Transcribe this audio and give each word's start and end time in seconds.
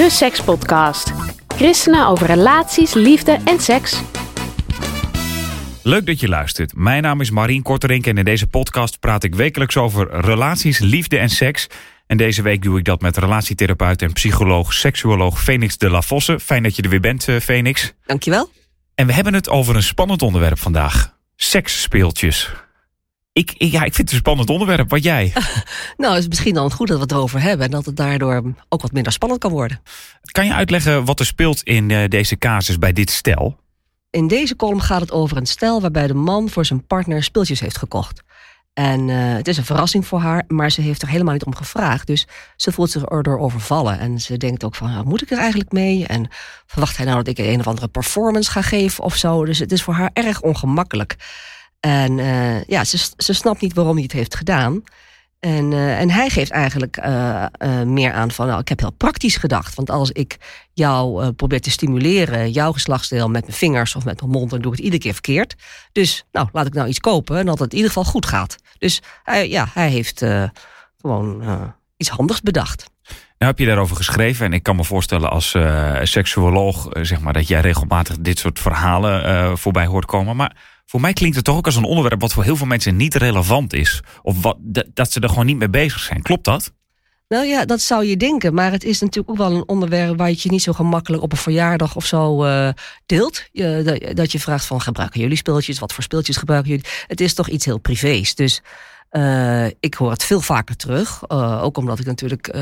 De 0.00 0.10
Sekspodcast. 0.10 1.12
Christenen 1.48 2.06
over 2.06 2.26
relaties, 2.26 2.94
liefde 2.94 3.38
en 3.44 3.60
seks. 3.60 4.00
Leuk 5.82 6.06
dat 6.06 6.20
je 6.20 6.28
luistert. 6.28 6.74
Mijn 6.74 7.02
naam 7.02 7.20
is 7.20 7.30
Marien 7.30 7.62
Korterink 7.62 8.06
en 8.06 8.18
in 8.18 8.24
deze 8.24 8.46
podcast 8.46 9.00
praat 9.00 9.24
ik 9.24 9.34
wekelijks 9.34 9.76
over 9.76 10.20
relaties, 10.20 10.78
liefde 10.78 11.18
en 11.18 11.30
seks. 11.30 11.66
En 12.06 12.16
deze 12.16 12.42
week 12.42 12.62
doe 12.62 12.78
ik 12.78 12.84
dat 12.84 13.00
met 13.00 13.16
relatietherapeut 13.16 14.02
en 14.02 14.12
psycholoog, 14.12 14.72
seksuoloog 14.72 15.42
Phoenix 15.42 15.78
de 15.78 15.90
la 15.90 16.02
Vosse. 16.02 16.40
Fijn 16.40 16.62
dat 16.62 16.76
je 16.76 16.82
er 16.82 16.88
weer 16.88 17.00
bent, 17.00 17.28
eh, 17.28 17.36
Phoenix. 17.36 17.92
Dankjewel. 18.06 18.50
En 18.94 19.06
we 19.06 19.12
hebben 19.12 19.34
het 19.34 19.48
over 19.48 19.76
een 19.76 19.82
spannend 19.82 20.22
onderwerp 20.22 20.58
vandaag. 20.58 21.16
Seksspeeltjes. 21.36 22.52
Ik, 23.32 23.52
ik- 23.56 23.72
ja, 23.72 23.78
ik 23.84 23.94
vind 23.94 23.96
het 23.96 24.10
een 24.12 24.16
spannend 24.24 24.50
onderwerp. 24.50 24.90
Wat 24.90 25.02
jij? 25.02 25.32
Nou, 25.96 26.12
het 26.12 26.22
is 26.22 26.28
misschien 26.28 26.54
dan 26.54 26.72
goed 26.72 26.88
dat 26.88 26.96
we 26.96 27.02
het 27.02 27.12
erover 27.12 27.40
hebben 27.40 27.66
en 27.66 27.72
dat 27.72 27.86
het 27.86 27.96
daardoor 27.96 28.52
ook 28.68 28.82
wat 28.82 28.92
minder 28.92 29.12
spannend 29.12 29.40
kan 29.40 29.50
worden. 29.50 29.80
Kan 30.32 30.46
je 30.46 30.54
uitleggen 30.54 31.04
wat 31.04 31.20
er 31.20 31.26
speelt 31.26 31.62
in 31.62 31.90
eh, 31.90 32.08
deze 32.08 32.38
casus 32.38 32.78
bij 32.78 32.92
dit 32.92 33.10
stel? 33.10 33.58
In 34.10 34.28
deze 34.28 34.56
column 34.56 34.82
gaat 34.82 35.00
het 35.00 35.12
over 35.12 35.36
een 35.36 35.46
stel 35.46 35.80
waarbij 35.80 36.06
de 36.06 36.14
man 36.14 36.48
voor 36.48 36.64
zijn 36.64 36.86
partner 36.86 37.22
speeltjes 37.22 37.60
heeft 37.60 37.78
gekocht. 37.78 38.22
En 38.74 39.08
eh, 39.10 39.16
het 39.34 39.48
is 39.48 39.56
een 39.56 39.64
verrassing 39.64 40.06
voor 40.06 40.20
haar, 40.20 40.44
maar 40.48 40.70
ze 40.70 40.80
heeft 40.80 41.02
er 41.02 41.08
helemaal 41.08 41.32
niet 41.32 41.44
om 41.44 41.54
gevraagd. 41.54 42.06
Dus 42.06 42.26
ze 42.56 42.72
voelt 42.72 42.90
zich 42.90 43.02
erdoor 43.04 43.38
overvallen. 43.38 43.98
En 43.98 44.20
ze 44.20 44.36
denkt 44.36 44.64
ook 44.64 44.74
van, 44.74 44.90
nou, 44.90 45.04
moet 45.06 45.22
ik 45.22 45.30
er 45.30 45.38
eigenlijk 45.38 45.72
mee? 45.72 46.06
En 46.06 46.28
verwacht 46.66 46.96
hij 46.96 47.06
nou 47.06 47.16
dat 47.22 47.38
ik 47.38 47.38
een 47.46 47.60
of 47.60 47.66
andere 47.66 47.88
performance 47.88 48.50
ga 48.50 48.62
geven 48.62 49.04
of 49.04 49.16
zo? 49.16 49.44
Dus 49.44 49.58
het 49.58 49.72
is 49.72 49.82
voor 49.82 49.94
haar 49.94 50.10
erg 50.12 50.40
ongemakkelijk. 50.40 51.16
En 51.80 52.18
eh, 52.18 52.62
ja, 52.62 52.84
ze, 52.84 53.12
ze 53.16 53.32
snapt 53.32 53.60
niet 53.60 53.74
waarom 53.74 53.94
hij 53.94 54.02
het 54.02 54.12
heeft 54.12 54.34
gedaan. 54.34 54.82
En, 55.38 55.72
eh, 55.72 56.00
en 56.00 56.10
hij 56.10 56.30
geeft 56.30 56.50
eigenlijk 56.50 56.96
eh, 56.96 57.46
meer 57.84 58.12
aan 58.12 58.30
van, 58.30 58.46
nou, 58.46 58.60
ik 58.60 58.68
heb 58.68 58.80
heel 58.80 58.92
praktisch 58.92 59.36
gedacht. 59.36 59.74
Want 59.74 59.90
als 59.90 60.10
ik 60.10 60.36
jou 60.72 61.32
probeer 61.32 61.60
te 61.60 61.70
stimuleren, 61.70 62.50
jouw 62.50 62.72
geslachtsdeel 62.72 63.28
met 63.28 63.42
mijn 63.42 63.56
vingers 63.56 63.94
of 63.94 64.04
met 64.04 64.20
mijn 64.20 64.32
mond, 64.32 64.50
dan 64.50 64.60
doe 64.60 64.70
ik 64.70 64.76
het 64.76 64.84
iedere 64.84 65.02
keer 65.02 65.12
verkeerd. 65.12 65.54
Dus, 65.92 66.24
nou, 66.32 66.48
laat 66.52 66.66
ik 66.66 66.74
nou 66.74 66.88
iets 66.88 67.00
kopen 67.00 67.38
en 67.38 67.46
dat 67.46 67.58
het 67.58 67.70
in 67.70 67.76
ieder 67.76 67.92
geval 67.92 68.10
goed 68.10 68.26
gaat. 68.26 68.56
Dus 68.78 69.02
ja, 69.46 69.68
hij 69.72 69.88
heeft 69.88 70.24
gewoon 71.00 71.42
iets 71.96 72.08
handigs 72.08 72.40
bedacht. 72.40 72.90
Nou 73.38 73.52
heb 73.52 73.58
je 73.58 73.66
daarover 73.66 73.96
geschreven 73.96 74.46
en 74.46 74.52
ik 74.52 74.62
kan 74.62 74.76
me 74.76 74.84
voorstellen 74.84 75.30
als 75.30 75.56
seksuoloog 76.02 76.88
zeg 76.92 77.20
maar, 77.20 77.32
dat 77.32 77.48
jij 77.48 77.60
regelmatig 77.60 78.16
dit 78.18 78.38
soort 78.38 78.58
verhalen 78.58 79.58
voorbij 79.58 79.86
hoort 79.86 80.04
komen. 80.04 80.36
Maar 80.36 80.56
voor 80.90 81.00
mij 81.00 81.12
klinkt 81.12 81.36
het 81.36 81.44
toch 81.44 81.56
ook 81.56 81.66
als 81.66 81.76
een 81.76 81.84
onderwerp 81.84 82.20
wat 82.20 82.32
voor 82.32 82.44
heel 82.44 82.56
veel 82.56 82.66
mensen 82.66 82.96
niet 82.96 83.14
relevant 83.14 83.72
is. 83.72 84.00
Of 84.22 84.42
wat, 84.42 84.56
dat- 84.94 85.12
ze 85.12 85.20
er 85.20 85.28
gewoon 85.28 85.46
niet 85.46 85.58
mee 85.58 85.70
bezig 85.70 86.00
zijn. 86.00 86.22
Klopt 86.22 86.44
dat? 86.44 86.72
Nou 87.28 87.46
ja, 87.46 87.64
dat 87.64 87.80
zou 87.80 88.04
je 88.04 88.16
denken. 88.16 88.54
Maar 88.54 88.72
het 88.72 88.84
is 88.84 89.00
natuurlijk 89.00 89.30
ook 89.30 89.36
wel 89.48 89.56
een 89.56 89.68
onderwerp 89.68 90.18
waar 90.18 90.30
je 90.30 90.50
niet 90.50 90.62
zo 90.62 90.72
gemakkelijk 90.72 91.22
op 91.22 91.32
een 91.32 91.38
verjaardag 91.38 91.96
of 91.96 92.04
zo 92.06 92.44
eh, 92.44 92.68
deelt. 93.06 93.44
Je, 93.52 94.12
dat, 94.14 94.32
je 94.32 94.40
vraagt 94.40 94.64
van 94.64 94.80
gebruiken 94.80 95.20
jullie 95.20 95.36
speeltjes? 95.36 95.78
Wat 95.78 95.92
voor 95.92 96.02
speeltjes 96.02 96.36
gebruiken 96.36 96.70
jullie? 96.70 96.86
Het 97.06 97.20
is 97.20 97.34
toch 97.34 97.48
iets 97.48 97.64
heel 97.64 97.78
privés. 97.78 98.34
Dus 98.34 98.62
eh, 99.08 99.66
ik 99.66 99.94
hoor 99.94 100.10
het 100.10 100.24
veel 100.24 100.40
vaker 100.40 100.76
terug. 100.76 101.22
Eh, 101.26 101.62
ook 101.62 101.76
omdat 101.76 101.98
ik 101.98 102.06
natuurlijk 102.06 102.56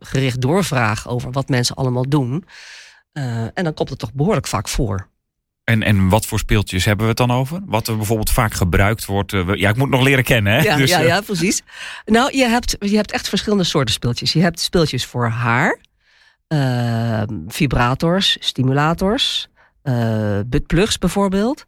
gericht 0.00 0.40
doorvraag 0.40 1.08
over 1.08 1.30
wat 1.30 1.48
mensen 1.48 1.76
allemaal 1.76 2.08
doen. 2.08 2.44
En 3.54 3.64
dan 3.64 3.74
komt 3.74 3.90
het 3.90 3.98
toch 3.98 4.12
behoorlijk 4.12 4.46
vaak 4.46 4.68
voor. 4.68 5.12
En, 5.64 5.82
en 5.82 6.08
wat 6.08 6.26
voor 6.26 6.38
speeltjes 6.38 6.84
hebben 6.84 7.04
we 7.04 7.10
het 7.10 7.18
dan 7.28 7.30
over? 7.30 7.60
Wat 7.66 7.88
er 7.88 7.96
bijvoorbeeld 7.96 8.30
vaak 8.30 8.54
gebruikt 8.54 9.04
wordt. 9.04 9.32
eh, 9.32 9.54
ja, 9.54 9.68
ik 9.68 9.76
moet 9.76 9.88
nog 9.88 10.02
leren 10.02 10.24
kennen. 10.24 10.52
Hè? 10.52 10.58
Ja, 10.62 10.76
Dus, 10.76 10.90
ja, 10.90 11.00
eh, 11.00 11.06
ja, 11.06 11.20
precies. 11.20 11.62
Nou, 12.04 12.36
je 12.36 12.44
hebt, 12.44 12.76
je 12.78 12.96
hebt 12.96 13.12
echt 13.12 13.28
verschillende 13.28 13.64
soorten 13.64 13.94
speeltjes. 13.94 14.32
Je 14.32 14.40
hebt 14.40 14.60
speeltjes 14.60 15.04
voor 15.06 15.28
haar, 15.28 15.78
eh, 16.46 17.22
vibrators, 17.48 18.36
stimulators, 18.40 19.48
eh 19.82 20.38
buttplugs 20.46 20.98
bijvoorbeeld. 20.98 21.64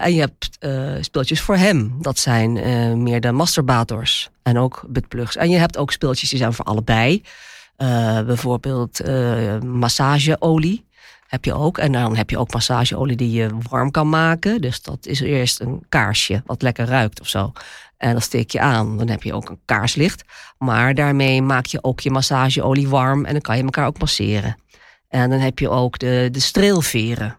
En 0.00 0.14
je 0.14 0.20
hebt 0.20 0.58
speeltjes 1.00 1.40
voor 1.40 1.56
hem. 1.56 1.96
Dat 2.00 2.18
zijn 2.18 2.52
meer 3.02 3.20
de 3.20 3.32
masturbators 3.32 4.30
en 4.42 4.58
ook 4.58 4.84
buttplugs. 4.88 5.36
En 5.36 5.50
je 5.50 5.56
hebt 5.58 5.76
ook 5.76 5.92
speeltjes 5.92 6.28
die 6.30 6.38
zijn 6.38 6.52
voor 6.52 6.64
allebei. 6.64 7.22
Bijvoorbeeld 8.26 9.00
massageolie 9.64 10.84
heb 11.32 11.44
je 11.44 11.54
ook. 11.54 11.78
En 11.78 11.92
dan 11.92 12.16
heb 12.16 12.30
je 12.30 12.38
ook 12.38 12.52
massageolie 12.52 13.16
die 13.16 13.30
je 13.30 13.50
warm 13.68 13.90
kan 13.90 14.08
maken. 14.08 14.60
Dus 14.60 14.82
dat 14.82 15.06
is 15.06 15.20
eerst 15.20 15.60
een 15.60 15.84
kaarsje 15.88 16.42
wat 16.46 16.62
lekker 16.62 16.86
ruikt 16.86 17.20
of 17.20 17.28
zo. 17.28 17.52
En 17.96 18.12
dat 18.12 18.22
steek 18.22 18.50
je 18.50 18.60
aan. 18.60 18.98
Dan 18.98 19.08
heb 19.08 19.22
je 19.22 19.32
ook 19.32 19.48
een 19.48 19.60
kaarslicht. 19.64 20.24
Maar 20.58 20.94
daarmee 20.94 21.42
maak 21.42 21.66
je 21.66 21.84
ook 21.84 22.00
je 22.00 22.10
massageolie 22.10 22.88
warm. 22.88 23.24
En 23.24 23.32
dan 23.32 23.40
kan 23.40 23.56
je 23.56 23.62
elkaar 23.62 23.86
ook 23.86 23.98
masseren. 23.98 24.56
En 25.08 25.30
dan 25.30 25.38
heb 25.38 25.58
je 25.58 25.68
ook 25.68 25.98
de, 25.98 26.28
de 26.32 26.40
streelveren. 26.40 27.38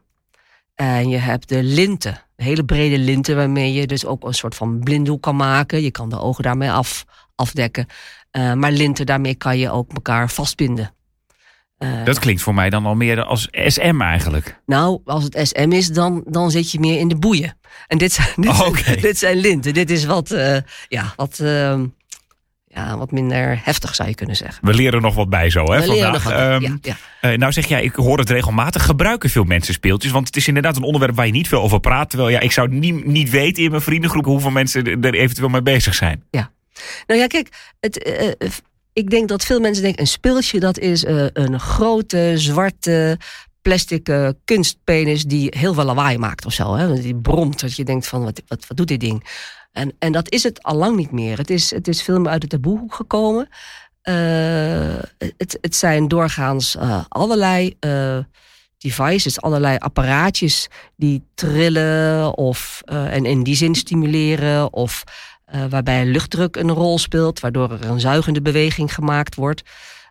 En 0.75 1.09
je 1.09 1.17
hebt 1.17 1.49
de 1.49 1.63
linten. 1.63 2.21
Hele 2.35 2.65
brede 2.65 2.97
linten 2.97 3.35
waarmee 3.35 3.73
je 3.73 3.87
dus 3.87 4.05
ook 4.05 4.23
een 4.23 4.33
soort 4.33 4.55
van 4.55 4.79
blinddoek 4.79 5.21
kan 5.21 5.35
maken. 5.35 5.81
Je 5.81 5.91
kan 5.91 6.09
de 6.09 6.19
ogen 6.19 6.43
daarmee 6.43 6.71
af, 6.71 7.05
afdekken. 7.35 7.87
Eh, 8.31 8.53
maar 8.53 8.71
linten, 8.71 9.05
daarmee 9.05 9.35
kan 9.35 9.57
je 9.57 9.71
ook 9.71 9.93
elkaar 9.93 10.29
vastbinden. 10.29 10.93
Eh, 11.77 12.05
Dat 12.05 12.19
klinkt 12.19 12.41
voor 12.41 12.53
mij 12.53 12.69
dan 12.69 12.85
al 12.85 12.95
meer 12.95 13.23
als 13.23 13.47
SM 13.51 14.01
eigenlijk. 14.01 14.59
nou, 14.65 14.99
als 15.05 15.23
het 15.23 15.39
SM 15.47 15.71
is, 15.71 15.87
dan, 15.87 16.23
dan 16.27 16.51
zit 16.51 16.71
je 16.71 16.79
meer 16.79 16.99
in 16.99 17.07
de 17.07 17.15
boeien. 17.15 17.57
En 17.87 17.97
dit 17.97 18.11
zijn, 18.13 18.27
dit, 18.41 18.49
Oh, 18.49 18.77
dit 19.01 19.17
zijn 19.17 19.37
linten. 19.37 19.73
Dit 19.73 19.89
is 19.89 20.05
wat, 20.05 20.31
eh, 20.31 20.57
ja, 20.87 21.13
wat, 21.15 21.39
ehm, 21.39 21.85
ja, 22.67 22.97
wat 22.97 23.11
minder 23.11 23.59
heftig, 23.63 23.95
zou 23.95 24.09
je 24.09 24.15
kunnen 24.15 24.35
zeggen. 24.35 24.65
We 24.67 24.73
leren 24.73 25.01
nog 25.01 25.15
wat 25.15 25.29
bij 25.29 25.49
zo 25.49 25.63
hè, 25.71 25.79
We 25.79 25.87
leren 25.87 26.21
vandaag. 26.21 26.23
nog 26.23 26.23
wat, 26.23 26.33
Ehm, 26.33 26.61
ja, 26.61 26.77
ja. 27.21 27.29
eh, 27.31 27.37
nou 27.37 27.51
zeg 27.51 27.65
jij, 27.65 27.83
ik 27.83 27.95
hoor 27.95 28.17
het 28.17 28.29
regelmatig. 28.29 28.85
Gebruiken 28.85 29.29
veel 29.29 29.43
mensen 29.43 29.73
speeltjes? 29.73 30.11
Want 30.11 30.27
het 30.27 30.35
is 30.35 30.47
inderdaad 30.47 30.75
een 30.77 30.83
onderwerp 30.83 31.15
waar 31.15 31.25
je 31.25 31.31
niet 31.31 31.47
veel 31.47 31.61
over 31.61 31.79
praat. 31.79 32.09
Terwijl 32.09 32.29
ja, 32.29 32.39
ik 32.39 32.51
zou 32.51 32.69
niet, 32.69 33.05
niet 33.05 33.29
weten 33.29 33.63
in 33.63 33.69
mijn 33.69 33.81
vriendengroep 33.81 34.25
hoeveel 34.25 34.51
mensen 34.51 35.01
er 35.03 35.13
eventueel 35.13 35.49
mee 35.49 35.61
bezig 35.61 35.93
zijn. 35.95 36.23
Nou 37.07 37.19
ja, 37.19 37.27
kijk, 37.27 37.49
het, 37.79 38.61
ik 38.93 39.09
denk 39.09 39.27
dat 39.27 39.45
veel 39.45 39.59
mensen 39.59 39.83
denken... 39.83 40.01
een 40.01 40.07
speeltje, 40.07 40.59
dat 40.59 40.77
is 40.77 41.05
eh, 41.05 41.25
een 41.33 41.59
grote, 41.59 42.33
zwarte, 42.35 43.17
plastic 43.61 44.09
eh, 44.09 44.29
kunstpenis... 44.45 45.23
die 45.23 45.53
heel 45.57 45.73
veel 45.73 45.83
lawaai 45.83 46.17
maakt 46.17 46.45
of 46.45 46.53
zo. 46.53 46.75
Hè? 46.75 47.01
Die 47.01 47.15
bromt, 47.15 47.59
dat 47.59 47.75
je 47.75 47.83
denkt 47.83 48.07
van, 48.07 48.23
wat, 48.23 48.41
wat, 48.47 48.67
wat 48.67 48.77
doet 48.77 48.87
dit 48.87 48.99
ding? 48.99 49.29
En, 49.71 49.93
en 49.99 50.11
dat 50.11 50.31
is 50.31 50.43
het 50.43 50.63
al 50.63 50.75
lang 50.75 50.95
niet 50.95 51.11
meer. 51.11 51.37
Het 51.37 51.49
is, 51.49 51.71
het 51.71 51.87
is 51.87 52.03
veel 52.03 52.19
meer 52.19 52.31
uit 52.31 52.41
de 52.41 52.47
taboehoek 52.47 52.95
gekomen. 52.95 53.47
Eh, 54.01 54.95
het, 55.17 55.57
het 55.61 55.75
zijn 55.75 56.07
doorgaans 56.07 56.77
allerlei 57.07 57.77
devices, 58.77 59.41
allerlei 59.41 59.77
apparaatjes... 59.77 60.67
die 60.95 61.23
trillen 61.33 62.37
of 62.37 62.81
en 62.85 63.25
in 63.25 63.43
die 63.43 63.55
zin 63.55 63.75
stimuleren... 63.75 64.73
of 64.73 65.03
eh, 65.45 65.65
waarbij 65.69 66.05
luchtdruk 66.05 66.55
een 66.55 66.71
rol 66.71 66.97
speelt, 66.97 67.39
waardoor 67.39 67.71
er 67.71 67.85
een 67.85 67.99
zuigende 67.99 68.41
beweging 68.41 68.93
gemaakt 68.93 69.35
wordt. 69.35 69.63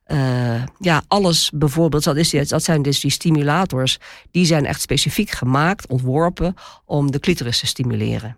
Eh, 0.04 0.62
ja, 0.78 1.02
alles 1.08 1.50
bijvoorbeeld, 1.54 2.04
dat, 2.04 2.16
is, 2.16 2.30
dat 2.30 2.62
zijn 2.62 2.82
dus 2.82 3.00
die 3.00 3.10
stimulators, 3.10 3.98
die 4.30 4.44
zijn 4.46 4.66
echt 4.66 4.80
specifiek 4.80 5.30
gemaakt, 5.30 5.86
ontworpen, 5.86 6.54
om 6.84 7.10
de 7.10 7.20
clitoris 7.20 7.58
te 7.58 7.66
stimuleren. 7.66 8.36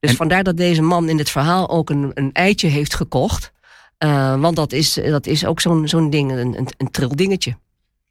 Dus 0.00 0.10
En- 0.10 0.16
vandaar 0.16 0.42
dat 0.42 0.56
deze 0.56 0.82
man 0.82 1.08
in 1.08 1.16
dit 1.16 1.30
verhaal 1.30 1.70
ook 1.70 1.90
een, 1.90 2.10
een 2.14 2.32
eitje 2.32 2.68
heeft 2.68 2.94
gekocht. 2.94 3.52
Eh, 3.98 4.40
want 4.40 4.56
dat 4.56 4.72
is, 4.72 4.92
dat 4.92 5.26
is 5.26 5.46
ook 5.46 5.60
zo'n 5.60 5.88
zo'n 5.88 6.10
ding, 6.10 6.30
een, 6.30 6.58
een, 6.58 6.68
een 6.76 7.08
dingetje. 7.08 7.56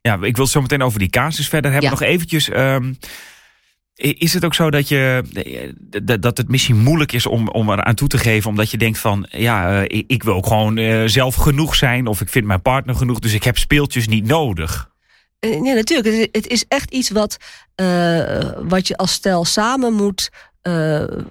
Ja, 0.00 0.14
ik 0.14 0.36
wil 0.36 0.44
het 0.44 0.52
zo 0.52 0.60
meteen 0.60 0.82
over 0.82 0.98
die 0.98 1.08
casus 1.10 1.48
verder 1.48 1.70
hebben. 1.70 1.90
Ja. 1.90 1.96
Nog 1.96 2.08
eventjes. 2.08 2.48
ehm, 2.48 2.92
is 4.02 4.34
het 4.34 4.44
ook 4.44 4.54
zo 4.54 4.70
dat, 4.70 4.88
je, 4.88 5.22
eh, 5.32 6.16
dat- 6.20 6.36
het 6.36 6.48
misschien 6.48 6.78
moeilijk 6.78 7.12
is 7.12 7.26
om, 7.26 7.48
om 7.48 7.70
eraan 7.70 7.94
toe 7.94 8.08
te 8.08 8.18
geven, 8.18 8.50
omdat 8.50 8.70
je 8.70 8.76
denkt 8.78 8.98
van, 8.98 9.26
ja, 9.30 9.82
eh, 9.82 10.02
ik, 10.06 10.22
wil 10.22 10.34
ook 10.34 10.46
gewoon 10.46 10.76
eh, 10.76 11.02
zelf 11.06 11.34
genoeg 11.34 11.74
zijn, 11.74 12.06
of 12.06 12.20
ik 12.20 12.28
vind 12.28 12.46
mijn 12.46 12.62
partner 12.62 12.94
genoeg, 12.94 13.18
dus 13.18 13.32
ik 13.32 13.42
heb 13.44 13.58
speeltjes 13.58 14.08
niet 14.08 14.26
nodig. 14.26 14.90
Nee, 15.40 15.74
natuurlijk. 15.74 16.28
Het, 16.32 16.46
is- 16.46 16.64
echt 16.68 16.90
iets 16.90 17.10
wat, 17.10 17.36
wat 18.62 18.88
je 18.88 18.96
als 18.96 19.12
stel 19.12 19.44
samen 19.44 19.92
moet 19.92 20.30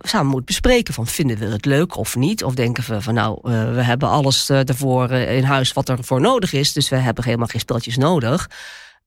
samen 0.02 0.32
moet 0.32 0.46
bespreken. 0.46 0.94
Van 0.94 1.08
vinden 1.08 1.38
we 1.38 1.46
het 1.46 1.66
leuk 1.66 1.98
of 1.98 2.16
niet? 2.16 2.44
Of 2.44 2.54
denken 2.54 2.84
we 2.88 3.02
van 3.02 3.14
nou, 3.14 3.40
we 3.74 3.82
hebben 3.82 4.10
alles 4.10 4.50
ervoor 4.50 5.12
in 5.12 5.44
huis 5.44 5.74
wat 5.74 5.90
er 5.90 6.04
voor 6.04 6.22
nodig 6.22 6.54
is. 6.54 6.74
Dus 6.74 6.90
we 6.90 6.96
hebben 6.96 7.24
helemaal 7.24 7.48
geen 7.48 7.60
speltjes 7.62 7.98
nodig. 7.98 8.50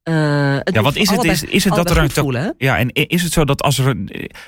Ja, 0.04 0.82
wat 0.82 0.96
is 0.96 1.10
het? 1.10 1.24
Is, 1.24 1.42
is 1.42 1.64
het 1.64 1.74
dat 1.74 1.90
er 1.90 1.98
een. 1.98 2.10
voelen, 2.10 2.54
ja, 2.58 2.78
en 2.78 2.92
is 2.92 3.22
het 3.22 3.32
zo 3.32 3.44
dat 3.44 3.62
als 3.62 3.78
er. 3.78 3.96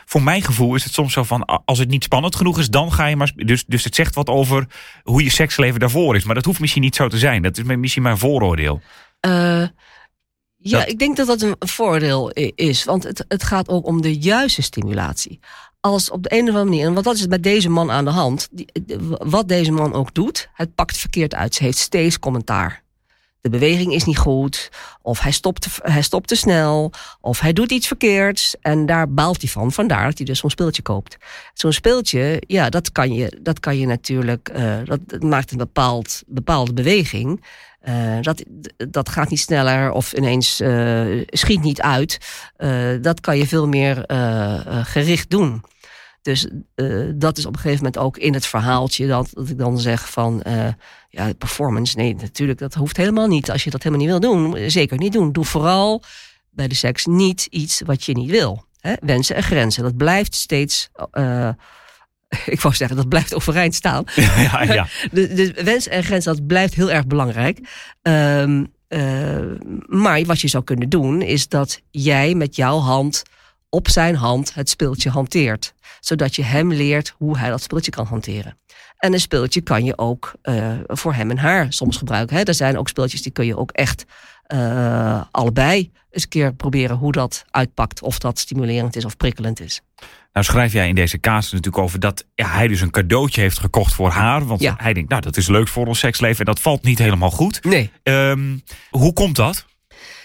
Voor 0.04 0.22
mijn 0.22 0.42
gevoel 0.42 0.74
is 0.74 0.84
het 0.84 0.92
soms 0.92 1.12
zo 1.12 1.22
van. 1.22 1.44
Als 1.44 1.78
het 1.78 1.88
niet 1.88 2.04
spannend 2.04 2.36
genoeg 2.36 2.58
is, 2.58 2.68
dan 2.68 2.92
ga 2.92 3.06
je 3.06 3.16
maar. 3.16 3.32
Dus, 3.36 3.64
dus 3.66 3.84
het 3.84 3.94
zegt 3.94 4.14
wat 4.14 4.28
over 4.28 4.66
hoe 5.02 5.22
je 5.22 5.30
seksleven 5.30 5.80
daarvoor 5.80 6.16
is. 6.16 6.24
Maar 6.24 6.34
dat 6.34 6.44
hoeft 6.44 6.60
misschien 6.60 6.82
niet 6.82 6.96
zo 6.96 7.08
te 7.08 7.18
zijn. 7.18 7.42
Dat 7.42 7.58
is 7.58 7.64
misschien 7.64 8.02
mijn 8.02 8.18
vooroordeel. 8.18 8.80
Ja, 10.58 10.84
ik 10.84 10.98
denk 10.98 11.16
dat 11.16 11.26
dat 11.26 11.42
een 11.42 11.56
voordeel 11.58 12.30
is. 12.54 12.84
Want 12.84 13.02
het, 13.02 13.24
het 13.28 13.42
gaat 13.42 13.68
ook 13.68 13.86
om 13.86 14.02
de 14.02 14.18
juiste 14.18 14.62
stimulatie. 14.62 15.40
Als 15.80 16.10
op 16.10 16.22
de 16.22 16.32
een 16.32 16.42
of 16.42 16.46
andere 16.48 16.64
manier, 16.64 16.92
want 16.92 17.04
dat 17.04 17.14
is 17.14 17.26
met 17.26 17.42
deze 17.42 17.68
man 17.68 17.90
aan 17.90 18.04
de 18.04 18.10
hand. 18.10 18.48
Die, 18.50 18.68
wat 19.18 19.48
deze 19.48 19.72
man 19.72 19.92
ook 19.92 20.14
doet, 20.14 20.48
het 20.52 20.74
pakt 20.74 20.98
verkeerd 20.98 21.34
uit. 21.34 21.54
Ze 21.54 21.62
heeft 21.62 21.78
steeds 21.78 22.18
commentaar. 22.18 22.84
De 23.46 23.58
beweging 23.58 23.92
is 23.92 24.04
niet 24.04 24.18
goed, 24.18 24.70
of 25.02 25.20
hij 25.20 25.30
stopt, 25.32 25.78
hij 25.82 26.02
stopt 26.02 26.28
te 26.28 26.34
snel, 26.34 26.92
of 27.20 27.40
hij 27.40 27.52
doet 27.52 27.70
iets 27.70 27.86
verkeerds. 27.86 28.56
En 28.60 28.86
daar 28.86 29.12
baalt 29.12 29.40
hij 29.40 29.50
van. 29.50 29.72
Vandaar 29.72 30.04
dat 30.04 30.16
hij 30.16 30.26
dus 30.26 30.38
zo'n 30.38 30.50
speeltje 30.50 30.82
koopt. 30.82 31.16
Zo'n 31.54 31.72
speeltje, 31.72 32.42
ja, 32.46 32.68
dat 32.68 32.92
kan 32.92 33.12
je, 33.12 33.38
dat 33.42 33.60
kan 33.60 33.78
je 33.78 33.86
natuurlijk, 33.86 34.50
uh, 34.56 34.76
dat 34.84 35.22
maakt 35.22 35.50
een 35.50 35.58
bepaald, 35.58 36.22
bepaalde 36.26 36.72
beweging. 36.72 37.44
Uh, 37.88 38.20
dat, 38.20 38.44
dat 38.90 39.08
gaat 39.08 39.30
niet 39.30 39.40
sneller 39.40 39.90
of 39.90 40.12
ineens 40.12 40.60
uh, 40.60 41.24
schiet 41.26 41.62
niet 41.62 41.80
uit. 41.80 42.18
Dat 43.00 43.20
kan 43.20 43.38
je 43.38 43.46
veel 43.46 43.68
meer 43.68 44.04
gericht 44.84 45.30
doen. 45.30 45.62
Dus 46.26 46.46
dat 47.14 47.38
is 47.38 47.46
op 47.46 47.52
een 47.54 47.60
gegeven 47.60 47.84
moment 47.84 47.98
ook 47.98 48.18
in 48.18 48.34
het 48.34 48.46
verhaaltje 48.46 49.06
dat, 49.06 49.28
dat 49.32 49.48
ik 49.48 49.58
dan 49.58 49.78
zeg 49.78 50.10
van 50.10 50.42
ja, 51.08 51.32
performance. 51.38 51.96
Nee, 51.96 52.14
natuurlijk, 52.14 52.58
dat 52.58 52.74
hoeft 52.74 52.96
helemaal 52.96 53.26
niet. 53.26 53.50
Als 53.50 53.64
je 53.64 53.70
dat 53.70 53.82
helemaal 53.82 54.06
niet 54.06 54.20
wil 54.20 54.32
doen, 54.32 54.70
zeker 54.70 54.98
niet 54.98 55.12
doen. 55.12 55.32
Doe 55.32 55.44
vooral 55.44 56.02
bij 56.50 56.68
de 56.68 56.74
seks 56.74 57.06
niet 57.06 57.46
iets 57.50 57.82
wat 57.84 58.04
je 58.04 58.12
niet 58.12 58.30
wil. 58.30 58.64
Hè? 58.80 58.92
Wensen 59.00 59.36
en 59.36 59.42
grenzen. 59.42 59.82
Dat 59.82 59.96
blijft 59.96 60.34
steeds 60.34 60.90
ik 62.46 62.60
wou 62.60 62.74
zeggen, 62.74 62.96
dat 62.96 63.08
blijft 63.08 63.34
overeind 63.34 63.74
staan. 63.74 64.04
Ja, 64.16 64.62
ja. 64.62 64.86
De, 65.12 65.34
de 65.34 65.62
wens 65.64 65.88
en 65.88 66.04
grens, 66.04 66.24
dat 66.24 66.46
blijft 66.46 66.74
heel 66.74 66.90
erg 66.90 67.06
belangrijk. 67.06 67.58
Um, 68.02 68.74
uh, 68.88 69.40
maar 69.86 70.24
wat 70.24 70.40
je 70.40 70.48
zou 70.48 70.64
kunnen 70.64 70.88
doen, 70.88 71.22
is 71.22 71.48
dat 71.48 71.80
jij 71.90 72.34
met 72.34 72.56
jouw 72.56 72.78
hand 72.78 73.22
op 73.70 73.88
zijn 73.88 74.14
hand 74.14 74.54
het 74.54 74.68
speeltje 74.68 75.10
hanteert. 75.10 75.74
Zodat 76.00 76.36
je 76.36 76.42
hem 76.42 76.72
leert 76.72 77.14
hoe 77.16 77.38
hij 77.38 77.50
dat 77.50 77.62
speeltje 77.62 77.90
kan 77.90 78.06
hanteren. 78.06 78.58
En 78.96 79.12
een 79.12 79.20
speeltje 79.20 79.60
kan 79.60 79.84
je 79.84 79.98
ook 79.98 80.32
uh, 80.42 80.72
voor 80.86 81.14
hem 81.14 81.30
en 81.30 81.38
haar 81.38 81.72
soms 81.72 81.96
gebruiken. 81.96 82.36
Hè. 82.36 82.42
Er 82.42 82.54
zijn 82.54 82.78
ook 82.78 82.88
speeltjes 82.88 83.22
die 83.22 83.32
kun 83.32 83.46
je 83.46 83.56
ook 83.56 83.70
echt 83.70 84.04
uh, 84.52 85.22
allebei 85.30 85.90
eens 86.10 86.22
een 86.22 86.28
keer 86.28 86.54
proberen 86.54 86.96
hoe 86.96 87.12
dat 87.12 87.44
uitpakt. 87.50 88.02
Of 88.02 88.18
dat 88.18 88.38
stimulerend 88.38 88.96
is 88.96 89.04
of 89.04 89.16
prikkelend 89.16 89.60
is. 89.60 89.80
Nou 90.32 90.46
schrijf 90.46 90.72
jij 90.72 90.88
in 90.88 90.94
deze 90.94 91.20
casus 91.20 91.52
natuurlijk 91.52 91.82
over 91.82 92.00
dat 92.00 92.24
ja, 92.34 92.48
hij 92.48 92.68
dus 92.68 92.80
een 92.80 92.90
cadeautje 92.90 93.40
heeft 93.40 93.58
gekocht 93.58 93.94
voor 93.94 94.10
haar. 94.10 94.46
Want 94.46 94.72
hij 94.76 94.92
denkt, 94.92 95.10
nou 95.10 95.22
dat 95.22 95.36
is 95.36 95.48
leuk 95.48 95.68
voor 95.68 95.86
ons 95.86 95.98
seksleven. 95.98 96.38
En 96.38 96.44
dat 96.44 96.60
valt 96.60 96.82
niet 96.82 96.98
helemaal 96.98 97.30
goed. 97.30 97.64
Nee. 97.64 97.90
Um, 98.02 98.62
hoe 98.90 99.12
komt 99.12 99.36
dat? 99.36 99.66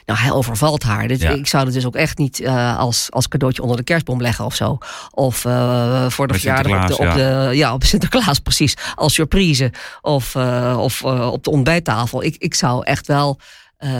Nou, 0.06 0.20
hij 0.20 0.32
overvalt 0.32 0.84
haar. 0.84 1.08
Dus 1.08 1.22
Ik 1.22 1.48
zou 1.48 1.66
het 1.66 1.74
dus 1.74 1.86
ook 1.86 1.96
echt 1.96 2.18
niet 2.18 2.40
uh, 2.40 2.78
als, 2.78 3.08
als 3.12 3.28
cadeautje 3.28 3.62
onder 3.62 3.78
de 3.78 3.84
kerstboom 3.84 4.22
leggen 4.22 4.46
of 4.46 4.56
zo. 4.56 4.78
Of 5.12 5.46
uh, 5.46 6.10
voor 6.10 6.28
de 6.28 6.34
verjaardag 6.34 6.82
op 6.82 6.88
de, 6.88 6.94
op, 6.94 7.00
ja. 7.00 7.16
de, 7.48 7.56
ja, 7.56 7.74
op 7.74 7.84
Sinterklaas, 7.92 8.40
precies. 8.40 8.78
Als 8.96 9.14
surprise. 9.14 9.74
Of, 10.02 10.36
uh, 10.36 10.78
of 10.80 11.04
op 11.04 11.44
de 11.44 11.50
ontbijttafel. 11.50 12.24
Ik, 12.24 12.36
ik 12.38 12.54
zou 12.54 12.86
echt 12.86 13.08
wel 13.08 13.40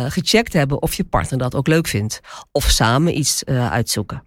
gecheckt 0.08 0.54
hebben 0.54 0.82
of 0.82 0.94
je 0.94 1.04
partner 1.04 1.40
dat 1.40 1.56
ook 1.56 1.68
leuk 1.68 1.88
vindt. 1.88 2.20
Of 2.52 2.64
samen 2.64 3.18
iets 3.18 3.46
uitzoeken. 3.46 4.24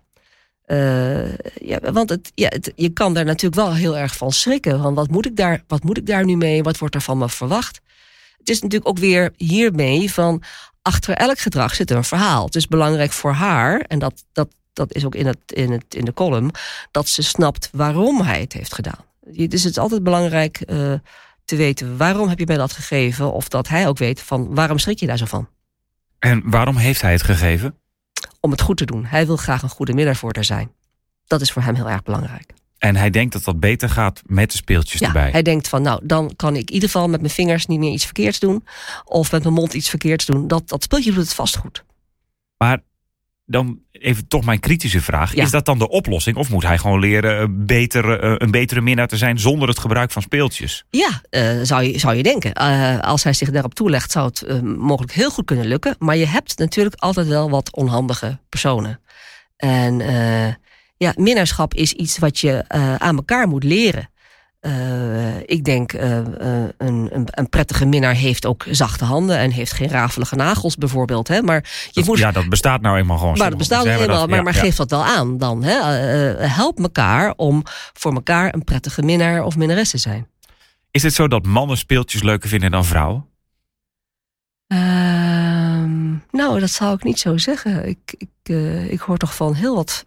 Uh, 0.67 1.37
ja, 1.55 1.79
want 1.93 2.11
het, 2.11 2.33
ja, 2.35 2.49
het, 2.49 2.73
je 2.77 2.89
kan 2.89 3.15
daar 3.15 3.25
natuurlijk 3.25 3.55
wel 3.55 3.75
heel 3.75 3.97
erg 3.97 4.17
van 4.17 4.33
schrikken. 4.33 4.83
Van 4.83 4.95
wat, 4.95 5.09
moet 5.09 5.27
ik 5.27 5.37
daar, 5.37 5.63
wat 5.67 5.83
moet 5.83 5.99
ik 5.99 6.07
daar 6.07 6.25
nu 6.25 6.37
mee? 6.37 6.63
Wat 6.63 6.79
wordt 6.79 6.95
er 6.95 7.01
van 7.01 7.19
me 7.19 7.29
verwacht? 7.29 7.81
Het 8.39 8.49
is 8.49 8.61
natuurlijk 8.61 8.89
ook 8.89 8.99
weer 8.99 9.33
hiermee 9.37 10.13
van 10.13 10.43
achter 10.85 11.15
elk 11.15 11.39
gedrag 11.39 11.75
zit 11.75 11.91
een 11.91 12.05
verhaal. 12.05 12.45
Het 12.45 12.57
is 12.57 12.67
belangrijk 12.67 13.13
voor 13.13 13.33
haar, 13.33 13.81
en 13.81 13.99
dat, 13.99 14.25
dat, 14.33 14.49
dat 14.73 14.95
is 14.95 15.05
ook 15.05 15.15
in, 15.15 15.27
het, 15.27 15.39
in, 15.47 15.73
het, 15.73 15.95
in 15.95 16.05
de 16.05 16.15
column, 16.15 16.51
dat 16.91 17.09
ze 17.09 17.23
snapt 17.23 17.69
waarom 17.73 18.21
hij 18.21 18.41
het 18.41 18.53
heeft 18.53 18.75
gedaan. 18.75 19.05
Dus 19.21 19.37
het 19.37 19.53
is 19.53 19.79
altijd 19.79 20.03
belangrijk 20.03 20.63
uh, 20.67 20.93
te 21.45 21.57
weten 21.57 21.97
waarom 21.97 22.29
heb 22.29 22.39
je 22.39 22.47
mij 22.47 22.57
dat 22.57 22.73
gegeven, 22.73 23.33
of 23.33 23.49
dat 23.49 23.69
hij 23.69 23.89
ook 23.89 23.99
weet 23.99 24.21
van 24.21 24.55
waarom 24.55 24.79
schrik 24.79 24.99
je 24.99 25.07
daar 25.07 25.19
zo 25.19 25.27
van. 25.27 25.49
En 26.19 26.43
waarom 26.45 26.77
heeft 26.77 27.01
hij 27.01 27.13
het 27.13 27.23
gegeven? 27.23 27.79
om 28.45 28.51
het 28.51 28.61
goed 28.61 28.77
te 28.77 28.85
doen. 28.85 29.05
Hij 29.05 29.27
wil 29.27 29.37
graag 29.37 29.63
een 29.63 29.69
goede 29.69 29.93
middag 29.93 30.17
voor 30.17 30.35
haar 30.35 30.45
zijn. 30.45 30.73
Dat 31.27 31.41
is 31.41 31.53
voor 31.53 31.63
hem 31.63 31.75
heel 31.75 31.89
erg 31.89 32.03
belangrijk. 32.03 32.53
En 32.85 32.97
hij 32.97 33.11
denkt 33.11 33.33
dat 33.33 33.45
dat 33.45 33.61
beter 33.61 33.89
gaat 33.89 34.23
met 34.27 34.51
de 34.51 34.57
speeltjes 34.57 35.01
ja, 35.01 35.07
erbij. 35.07 35.31
Hij 35.31 35.43
denkt 35.43 35.69
van, 35.69 35.83
nou, 35.83 36.01
dan 36.03 36.33
kan 36.37 36.57
ik 36.57 36.69
in 36.69 36.75
ieder 36.75 36.89
geval 36.89 37.09
met 37.09 37.21
mijn 37.21 37.33
vingers 37.33 37.67
niet 37.67 37.79
meer 37.79 37.93
iets 37.93 38.05
verkeerds 38.05 38.39
doen. 38.39 38.65
Of 39.05 39.33
met 39.33 39.43
mijn 39.43 39.55
mond 39.55 39.75
iets 39.75 39.89
verkeerds 39.89 40.27
doen. 40.27 40.49
Dat, 40.49 40.69
dat 40.69 40.83
speeltje 40.83 41.13
doet 41.13 41.23
het 41.23 41.35
vast 41.35 41.57
goed. 41.57 41.85
Maar 42.57 42.83
dan 43.47 43.79
even 43.93 44.29
toch 44.29 44.45
mijn 44.45 44.61
kritische 44.61 45.01
vraag. 45.01 45.35
Is 45.35 45.51
dat 45.51 45.65
dan 45.65 45.79
de 45.79 45.89
oplossing? 45.89 46.37
Of 46.37 46.51
moet 46.51 46.63
hij 46.63 46.79
gewoon 46.79 47.01
leren 47.01 47.41
eh, 47.41 47.47
beter, 47.51 48.21
eh, 48.21 48.35
een 48.39 48.51
betere 48.51 48.81
minnaar 48.81 49.09
te 49.09 49.17
zijn 49.17 49.39
zonder 49.39 49.69
het 49.69 49.79
gebruik 49.79 50.11
van 50.11 50.23
speeltjes? 50.23 50.85
Ja, 50.91 51.23
uh, 51.31 51.63
zou, 51.63 51.83
je, 51.83 51.99
zou 51.99 52.15
je 52.15 52.23
denken. 52.23 52.63
Uh, 52.63 53.01
als 53.01 53.23
hij 53.23 53.33
zich 53.33 53.51
daarop 53.51 53.75
toelegt, 53.75 54.11
zou 54.11 54.27
het 54.27 54.45
uh, 54.47 54.61
mogelijk 54.61 55.13
heel 55.13 55.31
goed 55.31 55.45
kunnen 55.45 55.67
lukken. 55.67 55.97
Maar 55.99 56.17
je 56.17 56.27
hebt 56.27 56.59
natuurlijk 56.59 56.95
altijd 56.95 57.27
wel 57.27 57.51
wat 57.51 57.75
onhandige 57.75 58.39
personen. 58.49 59.01
En 59.57 60.01
ja, 60.97 61.13
minnaarschap 61.17 61.75
is 61.75 61.93
iets 61.93 62.19
wat 62.19 62.39
je 62.39 62.69
aan 62.99 63.17
elkaar 63.17 63.49
moet 63.49 63.65
leren. 63.65 64.09
Uh, 64.67 65.41
ik 65.47 65.65
denk, 65.65 65.93
uh, 65.93 66.19
uh, 66.19 66.23
een, 66.79 67.09
een, 67.13 67.27
een, 67.31 67.49
prettige 67.49 67.85
minnaar 67.85 68.15
heeft 68.15 68.47
ook 68.47 68.65
zachte 68.71 69.05
handen 69.05 69.39
en 69.39 69.51
heeft 69.51 69.73
geen 69.73 69.89
rafelige 69.89 70.37
nagels 70.37 70.77
bijvoorbeeld. 70.77 71.29
Hè? 71.29 71.43
Maar 71.43 71.57
je 71.87 71.91
dat, 71.93 72.05
moet, 72.05 72.19
ja, 72.19 72.33
dat 72.33 72.49
bestaat 72.49 72.81
nou 72.81 72.99
eenmaal 72.99 73.19
gewoon. 73.19 73.39
Maar 73.39 73.49
dat 73.49 73.59
bestaat 73.59 73.85
nou 73.85 74.01
eenmaal, 74.01 74.27
maar, 74.27 74.37
ja, 74.37 74.43
maar 74.43 74.55
ja. 74.55 74.61
geef 74.61 74.77
dat 74.77 74.91
wel 74.91 75.05
aan 75.05 75.39
dan. 75.39 75.63
Hè? 75.63 75.73
help 76.47 76.81
elkaar 76.81 77.33
om 77.37 77.63
voor 77.93 78.15
elkaar 78.15 78.55
een 78.55 78.65
prettige 78.65 79.03
minnaar 79.03 79.45
of 79.45 79.57
minnares 79.57 79.91
te 79.91 79.99
zijn. 79.99 80.27
Is 80.91 81.03
het 81.03 81.15
zo 81.15 81.29
dat 81.29 81.47
mannen 81.47 81.77
speeltjes 81.77 82.23
leuker 82.23 82.49
vinden 82.49 82.71
dan 82.71 82.85
vrouwen? 82.85 83.27
Ehm, 84.67 86.11
nou, 86.31 86.61
dat 86.61 86.71
zou 86.71 86.95
ik 86.95 87.05
niet 87.05 87.19
zo 87.19 87.37
zeggen. 87.37 87.89
Ik, 87.89 88.15
ik, 88.19 88.57
ik 88.89 89.01
hoor 89.01 89.17
toch 89.17 89.35
van 89.35 89.55
heel 89.55 89.75
wat, 89.75 90.07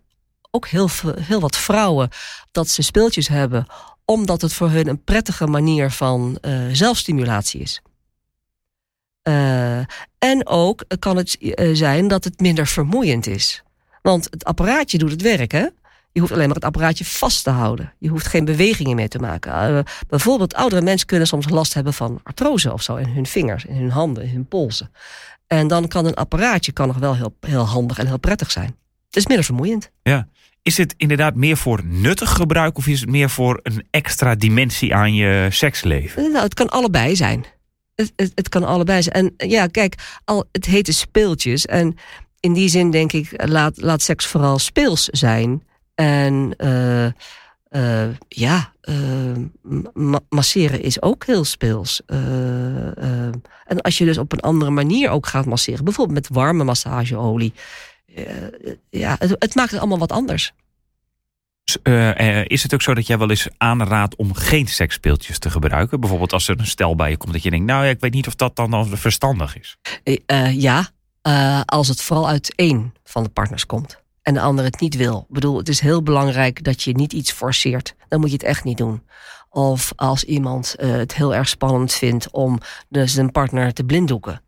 ook 0.57 0.67
heel, 0.67 0.89
heel 1.19 1.39
wat 1.39 1.57
vrouwen 1.57 2.09
dat 2.51 2.69
ze 2.69 2.81
speeltjes 2.81 3.27
hebben 3.27 3.65
omdat 4.05 4.41
het 4.41 4.53
voor 4.53 4.69
hun 4.69 4.87
een 4.87 5.03
prettige 5.03 5.47
manier 5.47 5.91
van 5.91 6.37
uh, 6.41 6.59
zelfstimulatie 6.71 7.61
is. 7.61 7.81
Uh, 9.23 9.77
en 10.17 10.47
ook 10.47 10.83
kan 10.99 11.17
het 11.17 11.37
uh, 11.39 11.75
zijn 11.75 12.07
dat 12.07 12.23
het 12.23 12.39
minder 12.39 12.67
vermoeiend 12.67 13.27
is. 13.27 13.63
Want 14.01 14.27
het 14.29 14.45
apparaatje 14.45 14.97
doet 14.97 15.11
het 15.11 15.21
werk, 15.21 15.51
hè? 15.51 15.67
Je 16.11 16.19
hoeft 16.19 16.31
alleen 16.31 16.45
maar 16.45 16.55
het 16.55 16.65
apparaatje 16.65 17.05
vast 17.05 17.43
te 17.43 17.49
houden. 17.49 17.93
Je 17.99 18.09
hoeft 18.09 18.27
geen 18.27 18.45
bewegingen 18.45 18.95
meer 18.95 19.09
te 19.09 19.19
maken. 19.19 19.85
bijvoorbeeld 20.07 20.53
oudere 20.53 20.81
mensen 20.81 21.07
kunnen 21.07 21.27
soms 21.27 21.49
last 21.49 21.73
hebben 21.73 21.93
van 21.93 22.19
artrose 22.23 22.73
of 22.73 22.81
zo 22.81 22.95
in 22.95 23.09
hun 23.09 23.25
vingers, 23.25 23.65
in 23.65 23.75
hun 23.75 23.91
handen, 23.91 24.23
in 24.23 24.33
hun 24.33 24.47
polsen. 24.47 24.91
En 25.47 25.67
dan 25.67 25.87
kan 25.87 26.05
een 26.05 26.15
apparaatje 26.15 26.71
kan 26.71 26.87
nog 26.87 26.97
wel 26.97 27.15
heel, 27.15 27.35
heel 27.39 27.65
handig 27.65 27.97
en 27.97 28.07
heel 28.07 28.19
prettig 28.19 28.51
zijn. 28.51 28.75
Het 29.07 29.15
is 29.15 29.27
minder 29.27 29.45
vermoeiend. 29.45 29.91
Ja. 30.01 30.27
Is 30.67 30.77
het 30.77 30.93
inderdaad 30.97 31.35
meer 31.35 31.57
voor 31.57 31.81
nuttig 31.83 32.29
gebruik 32.29 32.77
of 32.77 32.87
is 32.87 32.99
het 32.99 33.09
meer 33.09 33.29
voor 33.29 33.59
een 33.63 33.87
extra 33.89 34.35
dimensie 34.35 34.95
aan 34.95 35.13
je 35.13 35.47
seksleven? 35.49 36.31
Nou, 36.31 36.43
het 36.43 36.53
kan 36.53 36.69
allebei 36.69 37.15
zijn. 37.15 37.45
Het, 37.95 38.13
het, 38.15 38.31
het 38.35 38.49
kan 38.49 38.63
allebei 38.63 39.01
zijn. 39.01 39.33
En 39.37 39.49
ja, 39.49 39.67
kijk, 39.67 39.95
al, 40.23 40.45
het 40.51 40.65
heet 40.65 40.93
speeltjes. 40.95 41.65
En 41.65 41.95
in 42.39 42.53
die 42.53 42.69
zin 42.69 42.91
denk 42.91 43.13
ik, 43.13 43.29
laat, 43.45 43.81
laat 43.81 44.01
seks 44.01 44.25
vooral 44.25 44.59
speels 44.59 45.03
zijn. 45.03 45.63
En 45.95 46.53
uh, 46.57 47.05
uh, 47.69 48.15
ja, 48.27 48.73
ma 49.93 50.19
masseren 50.29 50.81
is 50.81 51.01
ook 51.01 51.25
heel 51.25 51.43
speels. 51.43 52.01
en 53.65 53.81
als 53.81 53.97
je 53.97 54.05
dus 54.05 54.17
op 54.17 54.31
een 54.31 54.39
andere 54.39 54.71
manier 54.71 55.09
ook 55.09 55.27
gaat 55.27 55.45
masseren, 55.45 55.83
bijvoorbeeld 55.83 56.17
met 56.17 56.35
warme 56.35 56.63
massageolie 56.63 57.53
ja, 58.89 59.15
het, 59.19 59.35
het, 59.39 59.55
maakt 59.55 59.71
het 59.71 59.79
allemaal 59.79 59.97
wat 59.97 60.11
anders. 60.11 60.53
Uh, 61.83 62.45
is 62.45 62.63
het 62.63 62.73
ook 62.73 62.81
zo 62.81 62.93
dat 62.93 63.07
jij 63.07 63.17
wel 63.17 63.29
eens 63.29 63.47
aanraadt 63.57 64.15
om 64.15 64.33
geen 64.33 64.67
seksspeeltjes 64.67 65.39
te 65.39 65.49
gebruiken? 65.49 65.99
Bijvoorbeeld 65.99 66.33
als 66.33 66.47
er 66.47 66.59
een 66.59 66.65
stel 66.67 66.95
bij 66.95 67.09
je 67.09 67.17
komt 67.17 67.33
dat 67.33 67.43
je 67.43 67.49
denkt, 67.49 67.65
nou 67.65 67.85
ja, 67.85 67.89
ik 67.89 67.99
weet 67.99 68.13
niet 68.13 68.27
of 68.27 68.35
dat 68.35 68.55
dan, 68.55 68.71
dan 68.71 68.97
verstandig 68.97 69.57
is. 69.59 69.77
ja, 70.53 70.89
als 71.65 71.87
het 71.87 72.01
vooral 72.01 72.27
uit 72.27 72.55
één 72.55 72.93
van 73.03 73.23
de 73.23 73.29
partners 73.29 73.65
komt. 73.65 74.01
en 74.21 74.33
de 74.33 74.41
ander 74.41 74.65
het 74.65 74.79
niet 74.79 74.95
wil. 74.95 75.25
Ik 75.27 75.33
bedoel, 75.33 75.57
het 75.57 75.69
is 75.69 75.79
heel 75.79 76.03
belangrijk 76.03 76.63
dat 76.63 76.83
je 76.83 76.91
niet 76.95 77.13
iets 77.13 77.31
forceert. 77.31 77.95
Dan 78.07 78.19
moet 78.19 78.29
je 78.29 78.35
het 78.35 78.45
echt 78.45 78.63
niet 78.63 78.77
doen. 78.77 79.03
Of 79.49 79.93
als 79.95 80.23
iemand 80.23 80.75
het 80.77 81.15
heel 81.15 81.35
erg 81.35 81.47
spannend 81.49 81.93
vindt 81.93 82.31
om 82.31 82.59
dus 82.89 83.13
zijn 83.13 83.31
partner 83.31 83.73
te 83.73 83.83
blinddoeken. 83.83 84.41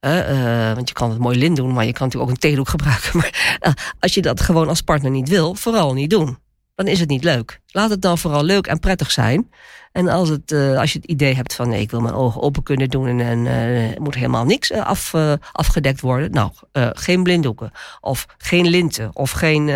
Uh, 0.00 0.72
want 0.74 0.88
je 0.88 0.94
kan 0.94 1.10
het 1.10 1.18
mooi 1.18 1.38
lint 1.38 1.56
doen, 1.56 1.72
maar 1.72 1.84
je 1.84 1.92
kan 1.92 2.06
natuurlijk 2.06 2.30
ook 2.30 2.36
een 2.36 2.42
theedoek 2.42 2.68
gebruiken. 2.68 3.10
Maar 3.18 3.58
uh, 3.66 3.72
als 3.98 4.14
je 4.14 4.22
dat 4.22 4.40
gewoon 4.40 4.68
als 4.68 4.82
partner 4.82 5.10
niet 5.10 5.28
wil, 5.28 5.54
vooral 5.54 5.94
niet 5.94 6.10
doen. 6.10 6.38
Dan 6.74 6.86
is 6.86 7.00
het 7.00 7.08
niet 7.08 7.24
leuk. 7.24 7.60
Laat 7.66 7.90
het 7.90 8.02
dan 8.02 8.18
vooral 8.18 8.42
leuk 8.42 8.66
en 8.66 8.78
prettig 8.78 9.10
zijn. 9.10 9.50
En 9.92 10.08
als, 10.08 10.28
het, 10.28 10.52
uh, 10.52 10.78
als 10.78 10.92
je 10.92 10.98
het 10.98 11.10
idee 11.10 11.34
hebt 11.34 11.54
van 11.54 11.68
nee, 11.68 11.80
ik 11.80 11.90
wil 11.90 12.00
mijn 12.00 12.14
ogen 12.14 12.42
open 12.42 12.62
kunnen 12.62 12.88
doen 12.88 13.20
en, 13.20 14.02
moet 14.02 14.14
helemaal 14.14 14.44
niks 14.44 14.72
af, 14.72 15.14
afgedekt 15.52 16.00
worden. 16.00 16.30
Nou, 16.30 16.50
geen 16.92 17.22
blinddoeken. 17.22 17.70
Of 18.00 18.26
geen 18.38 18.66
linten. 18.66 19.16
Of 19.16 19.30
geen 19.30 19.66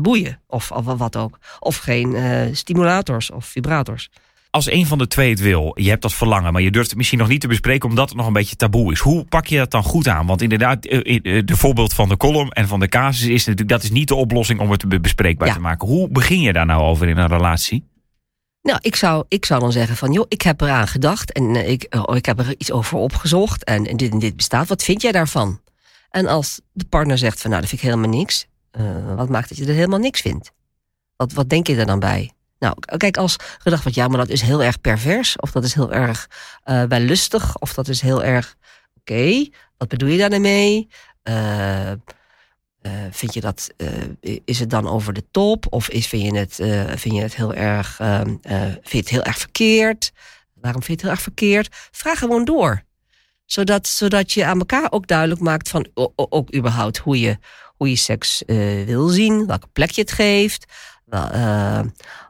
boeien. 0.00 0.40
Of, 0.46 0.70
of, 0.70 0.84
wat 0.84 1.16
ook. 1.16 1.38
Of 1.58 1.76
geen 1.76 2.16
stimulators 2.56 3.30
of 3.30 3.46
vibrators. 3.46 4.10
Als 4.54 4.70
een 4.70 4.86
van 4.86 4.98
de 4.98 5.06
twee 5.06 5.30
het 5.30 5.40
wil, 5.40 5.72
je 5.74 5.88
hebt 5.88 6.02
dat 6.02 6.14
verlangen, 6.14 6.52
maar 6.52 6.62
je 6.62 6.70
durft 6.70 6.88
het 6.88 6.96
misschien 6.96 7.18
nog 7.18 7.28
niet 7.28 7.40
te 7.40 7.48
bespreken 7.48 7.88
omdat 7.88 8.08
het 8.08 8.18
nog 8.18 8.26
een 8.26 8.32
beetje 8.32 8.56
taboe 8.56 8.92
is. 8.92 8.98
Hoe 8.98 9.24
pak 9.24 9.46
je 9.46 9.56
dat 9.56 9.70
dan 9.70 9.82
goed 9.82 10.08
aan? 10.08 10.26
Want 10.26 10.42
inderdaad, 10.42 10.82
de 10.82 11.44
voorbeeld 11.46 11.94
van 11.94 12.08
de 12.08 12.16
column 12.16 12.50
en 12.50 12.68
van 12.68 12.80
de 12.80 12.88
casus 12.88 13.26
is 13.26 13.44
natuurlijk, 13.44 13.68
dat 13.68 13.82
is 13.82 13.90
niet 13.90 14.08
de 14.08 14.14
oplossing 14.14 14.60
om 14.60 14.70
het 14.70 15.02
bespreekbaar 15.02 15.48
ja. 15.48 15.54
te 15.54 15.60
maken. 15.60 15.88
Hoe 15.88 16.08
begin 16.08 16.40
je 16.40 16.52
daar 16.52 16.66
nou 16.66 16.82
over 16.82 17.08
in 17.08 17.16
een 17.16 17.28
relatie? 17.28 17.88
Nou, 18.62 18.78
ik 18.82 18.96
zou, 18.96 19.24
ik 19.28 19.44
zou 19.44 19.60
dan 19.60 19.72
zeggen 19.72 19.96
van, 19.96 20.12
joh, 20.12 20.26
ik 20.28 20.42
heb 20.42 20.60
eraan 20.60 20.88
gedacht 20.88 21.32
en 21.32 21.68
ik, 21.70 21.96
oh, 22.06 22.16
ik 22.16 22.26
heb 22.26 22.38
er 22.38 22.54
iets 22.58 22.72
over 22.72 22.98
opgezocht 22.98 23.64
en, 23.64 23.86
en 23.86 23.96
dit 23.96 24.12
en 24.12 24.18
dit 24.18 24.36
bestaat. 24.36 24.68
Wat 24.68 24.82
vind 24.82 25.02
jij 25.02 25.12
daarvan? 25.12 25.60
En 26.10 26.26
als 26.26 26.60
de 26.72 26.84
partner 26.84 27.18
zegt 27.18 27.40
van, 27.40 27.50
nou, 27.50 27.62
dat 27.62 27.70
vind 27.70 27.82
ik 27.82 27.88
helemaal 27.88 28.18
niks. 28.18 28.46
Uh, 28.78 29.14
wat 29.16 29.28
maakt 29.28 29.48
dat 29.48 29.58
je 29.58 29.66
er 29.66 29.74
helemaal 29.74 29.98
niks 29.98 30.20
vindt? 30.20 30.52
Wat, 31.16 31.32
wat 31.32 31.48
denk 31.48 31.66
je 31.66 31.76
er 31.76 31.86
dan 31.86 31.98
bij? 31.98 32.32
Nou, 32.64 32.76
kijk, 32.96 33.16
als 33.16 33.36
gedacht 33.58 33.82
wordt, 33.82 33.98
ja, 33.98 34.08
maar 34.08 34.18
dat 34.18 34.28
is 34.28 34.40
heel 34.40 34.62
erg 34.62 34.80
pervers, 34.80 35.36
of 35.36 35.50
dat 35.50 35.64
is 35.64 35.74
heel 35.74 35.92
erg 35.92 36.28
uh, 36.64 36.82
wel 36.82 36.98
lustig, 36.98 37.58
of 37.58 37.74
dat 37.74 37.88
is 37.88 38.00
heel 38.00 38.22
erg, 38.22 38.54
oké, 39.00 39.48
wat 39.76 39.88
bedoel 39.88 40.08
je 40.08 40.28
daarmee? 40.28 40.88
Uh, 41.24 41.90
uh, 41.90 41.96
vind 43.10 43.34
je 43.34 43.40
dat, 43.40 43.70
is 44.44 44.60
het 44.60 44.70
dan 44.70 44.88
over 44.88 45.12
de 45.12 45.24
top? 45.30 45.66
Of 45.70 45.88
is, 45.88 46.06
vind, 46.06 46.22
je 46.22 46.38
het, 46.38 46.54
vind 47.00 47.14
je 47.14 47.20
het 47.20 47.36
heel 47.36 47.54
erg, 47.54 47.96
vind 47.96 48.90
je 48.90 48.96
het 48.96 49.08
heel 49.08 49.22
erg 49.22 49.38
verkeerd? 49.38 50.12
Waarom 50.54 50.82
vind 50.82 50.86
je 50.86 50.92
het 50.92 51.02
heel 51.02 51.10
erg 51.10 51.22
verkeerd? 51.22 51.68
Vraag 51.90 52.18
gewoon 52.18 52.44
door. 52.44 52.82
Zodat, 53.44 53.86
zodat 53.86 54.32
je 54.32 54.44
aan 54.44 54.58
elkaar 54.58 54.92
ook 54.92 55.06
duidelijk 55.06 55.40
maakt 55.40 55.68
van 55.68 55.88
ook 56.14 56.54
überhaupt 56.54 56.98
hoe 56.98 57.20
je, 57.20 57.38
hoe 57.76 57.88
je 57.88 57.96
seks 57.96 58.42
wil 58.84 59.08
zien, 59.08 59.46
welke 59.46 59.68
plek 59.72 59.90
je 59.90 60.00
het 60.00 60.12
geeft. 60.12 60.72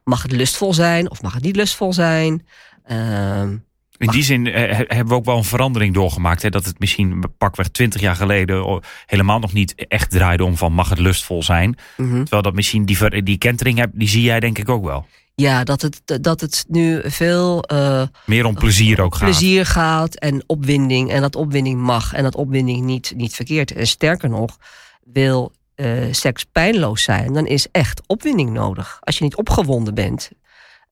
Mag 0.04 0.22
het 0.22 0.32
lustvol 0.32 0.74
zijn 0.74 1.10
of 1.10 1.22
mag 1.22 1.34
het 1.34 1.42
niet 1.42 1.56
lustvol 1.56 1.92
zijn? 1.92 2.46
Ehm, 2.84 3.56
in 3.96 4.10
die 4.10 4.22
zin 4.22 4.46
eh, 4.46 4.76
hebben 4.76 5.06
we 5.06 5.14
ook 5.14 5.24
wel 5.24 5.36
een 5.36 5.44
verandering 5.44 5.94
doorgemaakt. 5.94 6.42
Hè? 6.42 6.50
Dat 6.50 6.64
het 6.64 6.78
misschien 6.78 7.24
pakweg 7.38 7.68
twintig 7.68 8.00
jaar 8.00 8.16
geleden 8.16 8.82
helemaal 9.06 9.38
nog 9.38 9.52
niet 9.52 9.86
echt 9.88 10.10
draaide 10.10 10.44
om 10.44 10.56
van 10.56 10.72
mag 10.72 10.88
het 10.88 10.98
lustvol 10.98 11.42
zijn. 11.42 11.76
Mm 11.96 12.10
-hmm. 12.10 12.20
Terwijl 12.20 12.42
dat 12.42 12.54
misschien 12.54 12.84
die, 12.84 13.22
die 13.22 13.38
kentering 13.38 13.86
die 13.92 14.08
zie 14.08 14.22
jij 14.22 14.40
denk 14.40 14.58
ik 14.58 14.68
ook 14.68 14.84
wel. 14.84 15.06
Ja, 15.34 15.64
dat 15.64 15.82
het, 15.82 16.18
dat 16.22 16.40
het 16.40 16.64
nu 16.68 17.00
veel... 17.04 17.64
Uh, 17.72 18.02
Meer 18.26 18.44
om 18.44 18.54
plezier 18.54 19.00
ook 19.00 19.14
gaat. 19.14 19.28
Plezier 19.28 19.66
gaat 19.66 20.14
en 20.14 20.42
opwinding. 20.46 21.10
En 21.10 21.20
dat 21.20 21.36
opwinding 21.36 21.80
mag 21.80 22.12
en 22.12 22.22
dat 22.22 22.34
opwinding 22.34 22.84
niet, 22.84 23.12
niet 23.16 23.34
verkeerd. 23.34 23.72
En 23.72 23.86
sterker 23.86 24.28
nog, 24.28 24.58
wil 25.04 25.52
uh, 25.76 26.12
seks 26.12 26.44
pijnloos 26.44 27.02
zijn, 27.02 27.32
dan 27.32 27.46
is 27.46 27.66
echt 27.70 28.02
opwinding 28.06 28.50
nodig. 28.50 28.98
Als 29.00 29.18
je 29.18 29.24
niet 29.24 29.36
opgewonden 29.36 29.94
bent, 29.94 30.30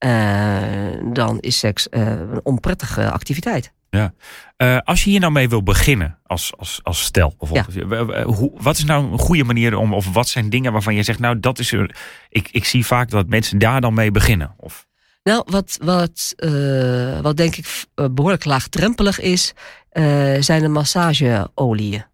uh, 0.05 0.63
dan 1.13 1.41
is 1.41 1.59
seks 1.59 1.87
uh, 1.91 2.07
een 2.09 2.41
onprettige 2.43 3.11
activiteit. 3.11 3.73
Ja. 3.91 4.13
Als 4.85 5.05
je 5.05 5.11
hier 5.11 5.21
nou 5.21 5.33
mee 5.33 5.49
wil 5.49 5.63
beginnen 5.63 6.19
als, 6.27 6.53
als, 6.57 6.81
als 6.83 7.03
stel, 7.03 7.35
bijvoorbeeld. 7.39 7.91
Ja. 7.91 8.23
Hoe, 8.25 8.51
wat 8.55 8.77
is 8.77 8.85
nou 8.85 9.13
een 9.13 9.19
goede 9.19 9.45
manier 9.45 9.77
om, 9.77 9.95
of 9.95 10.13
wat 10.13 10.29
zijn 10.29 10.51
dingen 10.51 10.73
waarvan 10.73 10.95
je 10.95 11.03
zegt, 11.03 11.19
nou, 11.19 11.41
dat 11.41 11.59
is. 11.59 11.73
Ik, 12.29 12.49
ik 12.51 12.65
zie 12.65 12.87
vaak 12.87 13.11
dat 13.11 13.29
mensen 13.29 13.59
daar 13.59 13.81
dan 13.81 13.95
mee 13.95 14.11
beginnen. 14.11 14.55
Of... 14.57 14.87
Nou, 15.23 15.43
wat, 15.47 15.79
wat, 15.83 16.35
wat 17.23 17.37
denk 17.37 17.57
ik 17.57 17.85
behoorlijk 18.13 18.45
laagdrempelig 18.45 19.21
is, 19.21 19.55
zijn 20.39 20.63
de 20.63 20.69
massageolieën. 20.69 22.05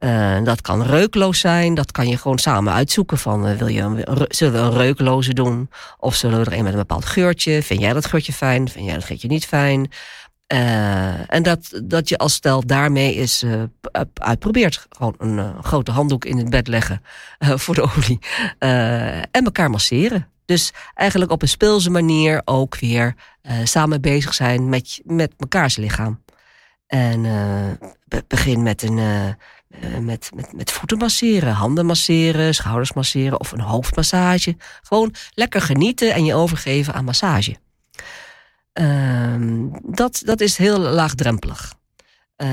Uh, 0.00 0.44
dat 0.44 0.60
kan 0.60 0.82
reukloos 0.82 1.40
zijn. 1.40 1.74
Dat 1.74 1.92
kan 1.92 2.08
je 2.08 2.16
gewoon 2.16 2.38
samen 2.38 2.72
uitzoeken. 2.72 3.18
Van, 3.18 3.48
uh, 3.48 3.56
wil 3.56 3.66
je 3.66 4.26
zullen 4.28 4.52
we 4.52 4.58
een 4.58 4.76
reukloze 4.76 5.34
doen? 5.34 5.70
Of 5.98 6.14
zullen 6.14 6.38
we 6.38 6.50
er 6.50 6.56
een 6.56 6.64
met 6.64 6.72
een 6.72 6.78
bepaald 6.78 7.04
geurtje? 7.04 7.62
Vind 7.62 7.80
jij 7.80 7.92
dat 7.92 8.06
geurtje 8.06 8.32
fijn? 8.32 8.68
Vind 8.68 8.84
jij 8.84 8.94
dat 8.94 9.04
geurtje 9.04 9.28
niet 9.28 9.46
fijn? 9.46 9.90
Uh, 10.52 11.34
en 11.34 11.42
dat, 11.42 11.80
dat 11.84 12.08
je 12.08 12.18
als 12.18 12.32
stel 12.32 12.66
daarmee 12.66 13.14
is 13.14 13.44
uitprobeert. 14.14 14.86
Gewoon 14.90 15.14
een 15.18 15.62
grote 15.62 15.90
handdoek 15.90 16.24
in 16.24 16.38
het 16.38 16.50
bed 16.50 16.68
leggen 16.68 17.02
voor 17.62 17.74
de 17.74 17.82
olie. 17.96 18.18
en 19.30 19.44
elkaar 19.44 19.70
masseren. 19.70 20.28
Dus 20.44 20.72
eigenlijk 20.94 21.30
op 21.30 21.42
een 21.42 21.48
speelse 21.48 21.90
manier 21.90 22.42
ook 22.44 22.78
weer 22.78 23.14
samen 23.64 24.00
bezig 24.00 24.34
zijn 24.34 24.68
met, 24.68 25.00
met 25.04 25.32
mekaars 25.36 25.76
lichaam. 25.76 26.22
En 26.86 27.26
begin 28.28 28.62
met 28.62 28.82
een 28.82 28.98
uh, 29.70 29.98
met, 29.98 30.30
met, 30.34 30.52
met 30.52 30.70
voeten 30.70 30.98
masseren, 30.98 31.52
handen 31.52 31.86
masseren, 31.86 32.54
schouders 32.54 32.92
masseren 32.92 33.40
of 33.40 33.52
een 33.52 33.60
hoofdmassage. 33.60 34.56
Gewoon 34.82 35.14
lekker 35.34 35.60
genieten 35.60 36.14
en 36.14 36.24
je 36.24 36.34
overgeven 36.34 36.94
aan 36.94 37.04
massage. 37.04 37.56
Uh, 38.74 39.66
dat, 39.82 40.22
dat 40.24 40.40
is 40.40 40.56
heel 40.56 40.78
laagdrempelig. 40.78 41.74
Uh, 42.36 42.48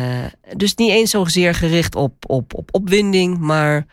dus 0.56 0.76
niet 0.76 0.90
eens 0.90 1.12
zozeer 1.12 1.56
gericht 1.56 1.96
op, 1.96 2.30
op, 2.30 2.54
op 2.54 2.70
opwinding, 2.74 3.38
maar 3.38 3.86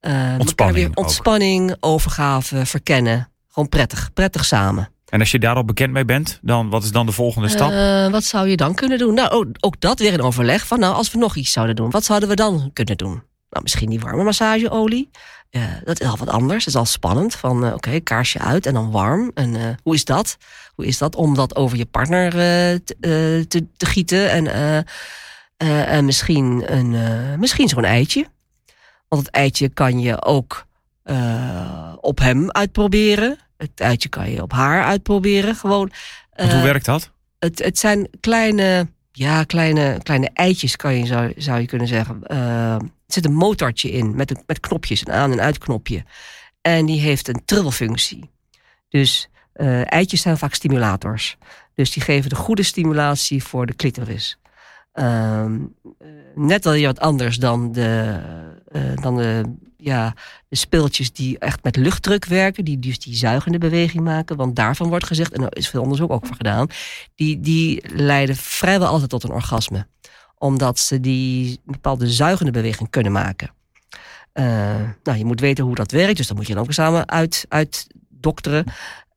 uh, 0.00 0.34
ontspanning, 0.38 0.76
weer 0.76 0.90
ontspanning 0.94 1.76
overgave, 1.80 2.66
verkennen. 2.66 3.28
Gewoon 3.48 3.68
prettig, 3.68 4.12
prettig 4.12 4.44
samen. 4.44 4.88
En 5.10 5.20
als 5.20 5.30
je 5.30 5.38
daar 5.38 5.54
al 5.54 5.64
bekend 5.64 5.92
mee 5.92 6.04
bent, 6.04 6.38
dan 6.42 6.70
wat 6.70 6.82
is 6.82 6.92
dan 6.92 7.06
de 7.06 7.12
volgende 7.12 7.48
stap? 7.48 7.70
Uh, 7.70 8.08
wat 8.10 8.24
zou 8.24 8.48
je 8.48 8.56
dan 8.56 8.74
kunnen 8.74 8.98
doen? 8.98 9.14
Nou, 9.14 9.52
ook, 9.60 9.80
dat 9.80 9.98
weer 9.98 10.12
in 10.12 10.22
overleg. 10.22 10.66
Van 10.66 10.78
nou, 10.78 10.94
als 10.94 11.10
we 11.10 11.18
nog 11.18 11.36
iets 11.36 11.52
zouden 11.52 11.76
doen, 11.76 11.90
wat 11.90 12.04
zouden 12.04 12.28
we 12.28 12.34
dan 12.34 12.70
kunnen 12.72 12.96
doen? 12.96 13.22
Nou, 13.50 13.62
misschien 13.62 13.90
die 13.90 14.00
warme 14.00 14.24
massageolie. 14.24 15.10
Uh, 15.50 15.62
dat 15.84 16.00
is 16.00 16.06
al 16.06 16.16
wat 16.16 16.28
anders. 16.28 16.64
Dat 16.64 16.74
is 16.74 16.80
al 16.80 16.86
spannend. 16.86 17.34
Van 17.34 17.64
uh, 17.64 17.74
oké, 17.74 18.00
kaarsje 18.00 18.38
uit 18.38 18.66
en 18.66 18.74
dan 18.74 18.90
warm. 18.90 19.30
En 19.34 19.78
hoe 19.82 19.94
is 19.94 20.04
dat? 20.04 20.36
Hoe 20.74 20.86
is 20.86 20.98
dat 20.98 21.16
om 21.16 21.34
dat 21.34 21.56
over 21.56 21.78
je 21.78 21.86
partner 21.86 22.30
te, 22.84 22.96
te, 23.48 23.66
te, 23.76 23.86
gieten? 23.86 24.30
En, 24.30 24.84
en 25.86 26.04
misschien, 26.04 26.76
een, 26.76 26.96
misschien 27.38 27.68
zo'n 27.68 27.84
eitje. 27.84 28.26
Want 29.08 29.26
het 29.26 29.34
eitje 29.34 29.68
kan 29.68 30.00
je 30.00 30.22
ook 30.22 30.66
op 32.00 32.18
hem 32.18 32.50
uitproberen. 32.50 33.38
Het 33.60 33.82
uitje 33.82 34.08
kan 34.08 34.30
je 34.30 34.42
op 34.42 34.52
haar 34.52 34.84
uitproberen. 34.84 35.54
Gewoon. 35.54 35.90
Uh, 36.36 36.52
hoe 36.52 36.62
werkt 36.62 36.84
dat? 36.84 37.10
Het, 37.38 37.58
het 37.58 37.78
zijn 37.78 38.08
kleine, 38.20 38.88
ja, 39.12 39.44
kleine, 39.44 39.98
kleine 40.02 40.30
eitjes, 40.34 40.76
kan 40.76 40.94
je, 40.94 41.06
zou, 41.06 41.32
zou 41.36 41.60
je 41.60 41.66
kunnen 41.66 41.88
zeggen. 41.88 42.20
Uh, 42.26 42.74
er 42.74 42.80
zit 43.06 43.24
een 43.24 43.34
motortje 43.34 43.90
in 43.90 44.16
met, 44.16 44.30
een, 44.30 44.42
met 44.46 44.60
knopjes, 44.60 45.00
een 45.00 45.12
aan- 45.12 45.32
en 45.32 45.40
uitknopje. 45.40 46.04
En 46.60 46.86
die 46.86 47.00
heeft 47.00 47.28
een 47.28 47.42
trilfunctie. 47.44 48.30
Dus 48.88 49.28
uh, 49.54 49.92
eitjes 49.92 50.20
zijn 50.20 50.38
vaak 50.38 50.54
stimulators. 50.54 51.36
Dus 51.74 51.92
die 51.92 52.02
geven 52.02 52.30
de 52.30 52.36
goede 52.36 52.62
stimulatie 52.62 53.44
voor 53.44 53.66
de 53.66 53.76
clitoris. 53.76 54.38
Uh, 54.94 55.44
net 56.34 56.64
wel 56.64 56.80
wat 56.80 57.00
anders 57.00 57.36
dan 57.36 57.72
de, 57.72 58.20
dan 58.94 59.16
de 59.16 59.42
ja, 59.82 60.14
de 60.48 60.56
speeltjes 60.56 61.12
die 61.12 61.38
echt 61.38 61.62
met 61.62 61.76
luchtdruk 61.76 62.24
werken, 62.24 62.64
die 62.64 62.78
dus 62.78 62.98
die 62.98 63.14
zuigende 63.14 63.58
beweging 63.58 64.04
maken, 64.04 64.36
want 64.36 64.56
daarvan 64.56 64.88
wordt 64.88 65.06
gezegd, 65.06 65.32
en 65.32 65.42
er 65.42 65.56
is 65.56 65.68
veel 65.68 65.82
onderzoek 65.82 66.10
ook 66.10 66.26
voor 66.26 66.36
gedaan, 66.36 66.66
die, 67.14 67.40
die 67.40 67.82
leiden 67.92 68.36
vrijwel 68.36 68.88
altijd 68.88 69.10
tot 69.10 69.22
een 69.22 69.30
orgasme. 69.30 69.86
Omdat 70.38 70.78
ze 70.78 71.00
die 71.00 71.60
bepaalde 71.64 72.10
zuigende 72.10 72.52
beweging 72.52 72.90
kunnen 72.90 73.12
maken. 73.12 73.50
Uh, 74.34 74.44
nou, 75.02 75.18
je 75.18 75.24
moet 75.24 75.40
weten 75.40 75.64
hoe 75.64 75.74
dat 75.74 75.90
werkt, 75.90 76.16
dus 76.16 76.26
dan 76.26 76.36
moet 76.36 76.46
je 76.46 76.54
dan 76.54 76.62
ook 76.62 76.72
samen 76.72 77.08
uit, 77.08 77.46
uit 77.48 77.86
dokteren. 78.08 78.64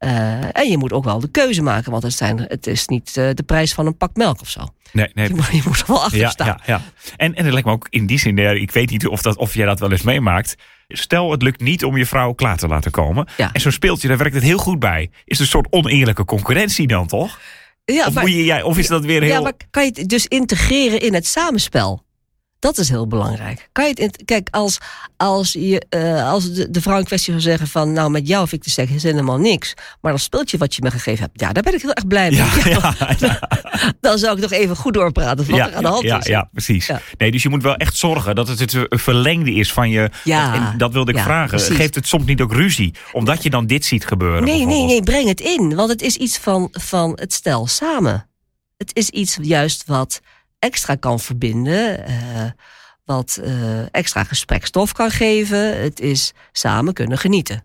Uh, 0.03 0.57
en 0.57 0.69
je 0.69 0.77
moet 0.77 0.93
ook 0.93 1.03
wel 1.03 1.19
de 1.19 1.31
keuze 1.31 1.61
maken, 1.61 1.91
want 1.91 2.03
het, 2.03 2.13
zijn, 2.13 2.45
het 2.47 2.67
is 2.67 2.87
niet 2.87 3.15
uh, 3.17 3.29
de 3.33 3.43
prijs 3.43 3.73
van 3.73 3.85
een 3.85 3.97
pak 3.97 4.15
melk 4.15 4.41
of 4.41 4.49
zo. 4.49 4.67
Nee, 4.91 5.09
nee. 5.13 5.27
Je, 5.29 5.35
moet, 5.35 5.47
je 5.51 5.61
moet 5.65 5.79
er 5.79 5.87
wel 5.87 6.03
achter 6.03 6.19
ja, 6.19 6.29
staan. 6.29 6.47
Ja, 6.47 6.59
ja. 6.65 6.81
En, 7.17 7.35
en 7.35 7.43
het 7.43 7.53
lijkt 7.53 7.67
me 7.67 7.73
ook 7.73 7.87
in 7.89 8.05
die 8.05 8.19
zin, 8.19 8.37
ik 8.37 8.71
weet 8.71 8.89
niet 8.89 9.07
of, 9.07 9.21
dat, 9.21 9.37
of 9.37 9.53
jij 9.53 9.65
dat 9.65 9.79
wel 9.79 9.91
eens 9.91 10.01
meemaakt. 10.01 10.55
Stel, 10.87 11.31
het 11.31 11.41
lukt 11.41 11.61
niet 11.61 11.83
om 11.83 11.97
je 11.97 12.05
vrouw 12.05 12.33
klaar 12.33 12.57
te 12.57 12.67
laten 12.67 12.91
komen. 12.91 13.27
Ja. 13.37 13.49
En 13.53 13.61
zo'n 13.61 13.71
speeltje, 13.71 14.07
daar 14.07 14.17
werkt 14.17 14.35
het 14.35 14.43
heel 14.43 14.57
goed 14.57 14.79
bij. 14.79 15.09
Is 15.25 15.39
een 15.39 15.47
soort 15.47 15.67
oneerlijke 15.69 16.25
concurrentie 16.25 16.87
dan, 16.87 17.07
toch? 17.07 17.39
Ja, 17.85 18.07
of, 18.07 18.13
maar, 18.13 18.23
moet 18.23 18.33
je, 18.33 18.43
jij, 18.43 18.61
of 18.61 18.77
is 18.77 18.87
dat 18.87 19.05
weer 19.05 19.21
heel... 19.21 19.31
Ja, 19.31 19.41
maar 19.41 19.53
kan 19.71 19.85
je 19.85 19.91
het 19.93 20.09
dus 20.09 20.27
integreren 20.27 21.01
in 21.01 21.13
het 21.13 21.25
samenspel? 21.25 22.03
Dat 22.63 22.77
is 22.77 22.89
heel 22.89 23.07
belangrijk. 23.07 23.69
Kan 23.71 23.87
je 23.87 24.03
het 24.03 24.21
kijk, 24.25 24.47
als, 24.51 24.77
als, 25.17 25.53
je, 25.53 25.85
eh, 25.89 26.29
als 26.29 26.53
de, 26.53 26.69
de 26.69 26.81
vrouw 26.81 26.97
in 26.97 27.03
kwestie 27.03 27.31
zou 27.31 27.43
zeggen 27.43 27.67
van... 27.67 27.93
nou, 27.93 28.11
met 28.11 28.27
jou 28.27 28.47
vind 28.47 28.61
ik 28.61 28.67
de 28.67 28.81
seks 28.81 28.91
is 28.91 29.03
helemaal 29.03 29.37
niks. 29.37 29.73
Maar 30.01 30.11
dat 30.11 30.21
speeltje 30.21 30.57
wat 30.57 30.75
je 30.75 30.81
me 30.81 30.91
gegeven 30.91 31.23
hebt... 31.23 31.39
ja, 31.39 31.51
daar 31.51 31.63
ben 31.63 31.73
ik 31.73 31.81
heel 31.81 31.93
erg 31.93 32.07
blij 32.07 32.29
mee. 32.29 32.39
Ja, 32.39 32.45
Ja, 32.79 32.95
ja, 32.99 33.15
ja. 33.19 33.49
Dan 34.01 34.17
zou 34.17 34.35
ik 34.35 34.41
nog 34.41 34.51
even 34.51 34.75
goed 34.75 34.93
doorpraten 34.93 35.49
wat 35.49 35.59
er 35.59 35.75
aan 35.75 35.83
de 35.83 35.89
hand 35.89 36.03
ja, 36.03 36.17
is. 36.17 36.25
ja, 36.25 36.49
precies. 36.51 36.89
Nee, 37.17 37.31
dus 37.31 37.43
je 37.43 37.49
moet 37.49 37.63
wel 37.63 37.75
echt 37.75 37.95
zorgen 37.95 38.35
dat 38.35 38.47
het 38.47 38.59
het 38.59 38.73
een 38.73 38.99
verlengde 38.99 39.53
is 39.53 39.73
van 39.73 39.89
je. 39.89 40.09
Ja, 40.23 40.53
en 40.53 40.77
dat 40.77 40.93
wilde 40.93 41.11
ik 41.11 41.19
vragen. 41.19 41.57
precies. 41.57 41.75
Geeft 41.75 41.95
het 41.95 42.07
soms 42.07 42.25
niet 42.25 42.41
ook 42.41 42.53
ruzie? 42.53 42.93
Omdat 43.11 43.43
je 43.43 43.49
dan 43.49 43.65
dit 43.65 43.85
ziet 43.85 44.05
gebeuren? 44.05 44.43
Nee, 44.43 44.65
nee, 44.65 44.85
nee, 44.85 45.03
breng 45.03 45.27
het 45.27 45.41
in. 45.41 45.75
Want 45.75 45.89
het 45.89 46.01
is 46.01 46.15
iets 46.15 46.37
van, 46.37 46.67
van 46.71 47.11
het 47.15 47.33
stel 47.33 47.67
samen. 47.67 48.27
Het 48.77 48.95
is 48.95 49.09
iets 49.09 49.37
juist 49.41 49.83
wat 49.85 50.21
extra 50.63 50.95
kan 50.95 51.19
verbinden. 51.19 52.05
eh, 52.05 52.51
wat 53.05 53.39
eh, 53.43 53.95
extra 53.95 54.23
gesprekstof 54.23 54.91
kan 54.91 55.09
geven. 55.11 55.81
Het 55.81 55.99
is 55.99 56.33
samen 56.51 56.93
kunnen 56.93 57.17
genieten. 57.17 57.63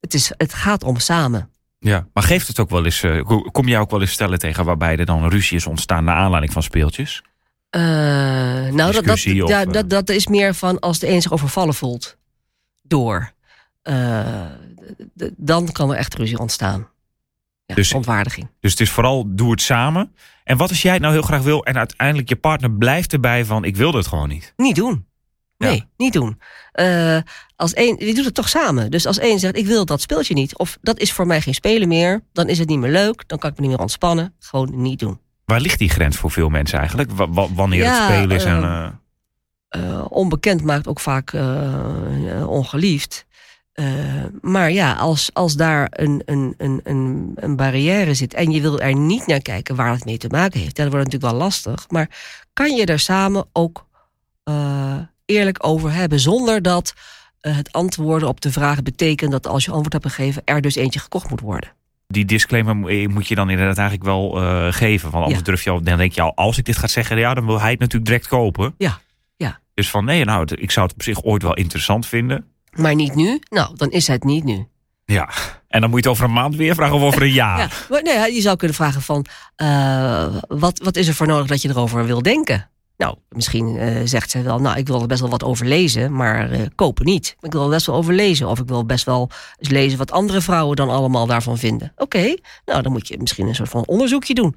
Het, 0.00 0.14
is, 0.14 0.32
het 0.36 0.54
gaat 0.54 0.82
om 0.84 0.98
samen. 0.98 1.50
Ja, 1.78 2.06
maar 2.12 2.22
geeft 2.22 2.46
het 2.48 2.58
ook 2.58 2.70
wel 2.70 2.84
eens. 2.84 3.02
eh, 3.02 3.22
ko- 3.24 3.42
kom 3.52 3.68
jij 3.68 3.78
ook 3.78 3.90
wel 3.90 4.00
eens 4.00 4.10
stellen 4.12 4.38
tegen 4.38 4.64
waarbij 4.64 4.96
er 4.96 5.06
dan 5.06 5.28
ruzie 5.28 5.56
is 5.56 5.66
ontstaan 5.66 6.04
naar 6.04 6.16
aanleiding 6.16 6.52
van 6.52 6.62
speeltjes? 6.62 7.22
Nou, 7.70 8.74
dat, 8.76 8.82
dat, 8.92 8.92
Discussie 9.04 9.44
of, 9.44 9.50
ja, 9.50 9.64
dat, 9.64 9.90
dat 9.90 10.08
is 10.08 10.26
meer 10.26 10.54
van 10.54 10.78
als 10.80 10.98
de 10.98 11.08
een 11.08 11.22
zich 11.22 11.32
overvallen 11.32 11.74
voelt. 11.74 12.16
Door. 12.82 13.32
Dan 15.36 15.72
kan 15.72 15.90
er 15.90 15.96
echt 15.96 16.14
ruzie 16.14 16.38
ontstaan. 16.38 16.88
Ja, 17.66 17.74
Dus- 17.74 17.92
ontwaardiging. 17.92 18.48
Dus 18.60 18.70
het 18.70 18.80
is 18.80 18.90
vooral 18.90 19.24
doe 19.34 19.50
het 19.50 19.60
samen. 19.60 20.14
En 20.44 20.56
wat 20.56 20.68
als 20.68 20.82
jij 20.82 20.92
het 20.92 21.00
nou 21.02 21.12
heel 21.12 21.22
graag 21.22 21.42
wil 21.42 21.64
en 21.64 21.76
uiteindelijk 21.78 22.28
je 22.28 22.36
partner 22.36 22.70
blijft 22.72 23.12
erbij 23.12 23.44
van 23.44 23.64
ik 23.64 23.76
wil 23.76 23.92
dit 23.92 24.06
gewoon 24.06 24.28
niet. 24.28 24.52
Niet 24.56 24.76
doen. 24.76 25.06
Nee, 25.58 25.74
Ja. 25.76 25.84
niet 25.96 26.12
doen. 26.12 26.40
Eh, 26.72 27.18
als 27.56 27.72
één, 27.72 28.06
je 28.06 28.14
doet 28.14 28.24
het 28.24 28.34
toch 28.34 28.48
samen. 28.48 28.90
Dus 28.90 29.06
als 29.06 29.18
één 29.18 29.38
zegt, 29.38 29.56
ik 29.56 29.66
wil 29.66 29.84
dat 29.84 30.00
speeltje 30.00 30.34
niet. 30.34 30.58
Of 30.58 30.78
dat 30.80 30.98
is 30.98 31.12
voor 31.12 31.26
mij 31.26 31.40
geen 31.40 31.54
spelen 31.54 31.88
meer. 31.88 32.24
Dan 32.32 32.48
is 32.48 32.58
het 32.58 32.68
niet 32.68 32.78
meer 32.78 32.90
leuk. 32.90 33.28
Dan 33.28 33.38
kan 33.38 33.50
ik 33.50 33.56
me 33.56 33.62
niet 33.62 33.70
meer 33.70 33.80
ontspannen. 33.80 34.34
Gewoon 34.38 34.82
niet 34.82 34.98
doen. 34.98 35.20
Waar 35.44 35.60
ligt 35.60 35.78
die 35.78 35.88
grens 35.90 36.16
voor 36.16 36.30
veel 36.30 36.48
mensen 36.48 36.78
eigenlijk? 36.78 37.10
Wa- 37.10 37.28
wa- 37.28 37.52
wanneer 37.54 37.84
het 37.86 38.02
spelen 38.02 38.36
is 38.36 38.44
en. 38.44 38.62
eh, 38.62 38.88
eh, 39.68 40.04
onbekend 40.08 40.62
maakt 40.62 40.86
ook 40.88 41.00
vaak 41.00 41.32
ongeliefd. 42.46 43.26
Eh, 43.72 43.84
maar 44.40 44.70
ja, 44.70 44.92
als, 44.92 45.30
als 45.32 45.54
daar 45.56 45.86
een, 45.90 46.22
een, 46.24 46.54
een, 46.58 46.80
een, 46.84 47.32
een 47.34 47.56
barrière 47.56 48.14
zit 48.14 48.34
en 48.34 48.50
je 48.50 48.60
wil 48.60 48.80
er 48.80 48.94
niet 48.94 49.26
naar 49.26 49.40
kijken 49.42 49.76
waar 49.76 49.92
het 49.92 50.04
mee 50.04 50.18
te 50.18 50.28
maken 50.28 50.60
heeft, 50.60 50.76
dat 50.76 50.88
wordt 50.90 51.04
natuurlijk 51.04 51.32
wel 51.32 51.42
lastig. 51.42 51.84
Maar 51.88 52.08
kan 52.52 52.76
je 52.76 52.86
er 52.86 52.98
samen 52.98 53.44
ook 53.52 53.86
eh, 54.44 54.96
eerlijk 55.24 55.66
over 55.66 55.92
hebben, 55.92 56.20
zonder 56.20 56.62
dat 56.62 56.94
eh, 57.40 57.56
het 57.56 57.72
antwoorden 57.72 58.28
op 58.28 58.40
de 58.40 58.52
vraag 58.52 58.82
betekent 58.82 59.30
dat 59.30 59.46
als 59.46 59.64
je 59.64 59.70
antwoord 59.70 59.92
hebt 59.92 60.14
gegeven, 60.14 60.42
er 60.44 60.60
dus 60.60 60.74
eentje 60.74 61.00
gekocht 61.00 61.30
moet 61.30 61.40
worden. 61.40 61.72
die 62.06 62.24
disclaimer 62.24 62.76
mo- 62.76 63.08
moet 63.08 63.28
je 63.28 63.34
dan 63.34 63.50
inderdaad 63.50 63.78
eigenlijk 63.78 64.08
wel 64.08 64.30
geven. 64.72 65.10
Want 65.10 65.22
anders 65.24 65.38
Ja. 65.38 65.44
durf 65.44 65.64
je 65.64 65.70
al, 65.70 65.82
dan 65.82 65.98
denk 65.98 66.12
je 66.12 66.20
al, 66.22 66.36
als 66.36 66.58
ik 66.58 66.64
dit 66.64 66.76
ga 66.76 66.86
zeggen, 66.86 67.18
ja, 67.18 67.34
dan 67.34 67.46
wil 67.46 67.60
hij 67.60 67.70
het 67.70 67.78
natuurlijk 67.78 68.06
direct 68.06 68.28
kopen. 68.28 68.74
Ja, 68.78 69.00
ja. 69.36 69.60
Dus 69.74 69.90
van 69.90 70.04
nee, 70.04 70.24
nou, 70.24 70.40
het- 70.40 70.60
ik 70.62 70.70
zou 70.70 70.86
het 70.86 70.94
op 70.94 71.02
zich 71.02 71.22
ooit 71.22 71.42
wel 71.42 71.54
interessant 71.54 72.06
vinden. 72.06 72.51
Maar 72.72 72.94
niet 72.94 73.14
nu? 73.14 73.40
Nou, 73.48 73.76
dan 73.76 73.90
is 73.90 74.06
het 74.06 74.24
niet 74.24 74.44
nu. 74.44 74.66
Ja. 75.04 75.30
En 75.68 75.80
dan 75.80 75.90
moet 75.90 76.02
je 76.02 76.08
het 76.08 76.18
over 76.18 76.24
een 76.24 76.32
maand 76.32 76.56
weer 76.56 76.74
vragen 76.74 76.96
of 76.96 77.02
over 77.02 77.22
een 77.22 77.32
jaar. 77.32 77.58
Ja, 77.58 77.68
maar 77.88 78.02
nee, 78.02 78.34
je 78.34 78.40
zou 78.40 78.56
kunnen 78.56 78.76
vragen 78.76 79.02
van, 79.02 79.26
eh, 79.56 80.36
wat, 80.48 80.78
wat 80.78 80.96
is 80.96 81.08
er 81.08 81.14
voor 81.14 81.26
nodig 81.26 81.46
dat 81.46 81.62
je 81.62 81.68
erover 81.68 82.06
wil 82.06 82.22
denken? 82.22 82.70
Nou, 82.96 83.16
misschien 83.28 83.76
eh, 83.76 84.00
zegt 84.04 84.30
zij 84.30 84.42
wel, 84.42 84.58
nou, 84.58 84.78
ik 84.78 84.86
wil 84.86 85.00
er 85.00 85.06
best 85.06 85.20
wel 85.20 85.30
wat 85.30 85.44
over 85.44 85.66
lezen, 85.66 86.12
maar 86.12 86.50
eh, 86.50 86.60
kopen 86.74 87.04
niet. 87.04 87.36
Ik 87.40 87.52
wil 87.52 87.62
er 87.62 87.70
best 87.70 87.86
wel 87.86 87.96
over 87.96 88.14
lezen. 88.14 88.48
Of 88.48 88.58
ik 88.58 88.68
wil 88.68 88.86
best 88.86 89.04
wel 89.04 89.30
eens 89.58 89.68
lezen 89.68 89.98
wat 89.98 90.10
andere 90.10 90.40
vrouwen 90.40 90.76
dan 90.76 90.88
allemaal 90.88 91.26
daarvan 91.26 91.58
vinden. 91.58 91.92
Oké, 91.96 92.34
nou, 92.64 92.82
dan 92.82 92.92
moet 92.92 93.08
je 93.08 93.18
misschien 93.18 93.46
een 93.46 93.54
soort 93.54 93.68
van 93.68 93.86
onderzoekje 93.86 94.34
doen. 94.34 94.56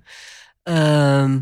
Ehm, 0.63 1.39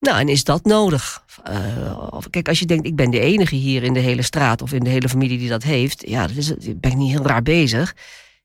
nou, 0.00 0.20
en 0.20 0.28
is 0.28 0.44
dat 0.44 0.64
nodig? 0.64 1.24
Eh, 1.44 2.18
kijk, 2.30 2.48
als 2.48 2.58
je 2.58 2.66
denkt, 2.66 2.86
ik 2.86 2.96
ben 2.96 3.10
de 3.10 3.20
enige 3.20 3.54
hier 3.54 3.82
in 3.82 3.92
de 3.92 4.00
hele 4.00 4.22
straat 4.22 4.62
of 4.62 4.72
in 4.72 4.84
de 4.84 4.90
hele 4.90 5.08
familie 5.08 5.38
die 5.38 5.48
dat 5.48 5.62
heeft, 5.62 6.08
ja, 6.08 6.26
dat 6.26 6.36
is, 6.36 6.54
ben 6.56 6.90
ik 6.90 6.96
niet 6.96 7.10
heel 7.10 7.26
raar 7.26 7.42
bezig. 7.42 7.94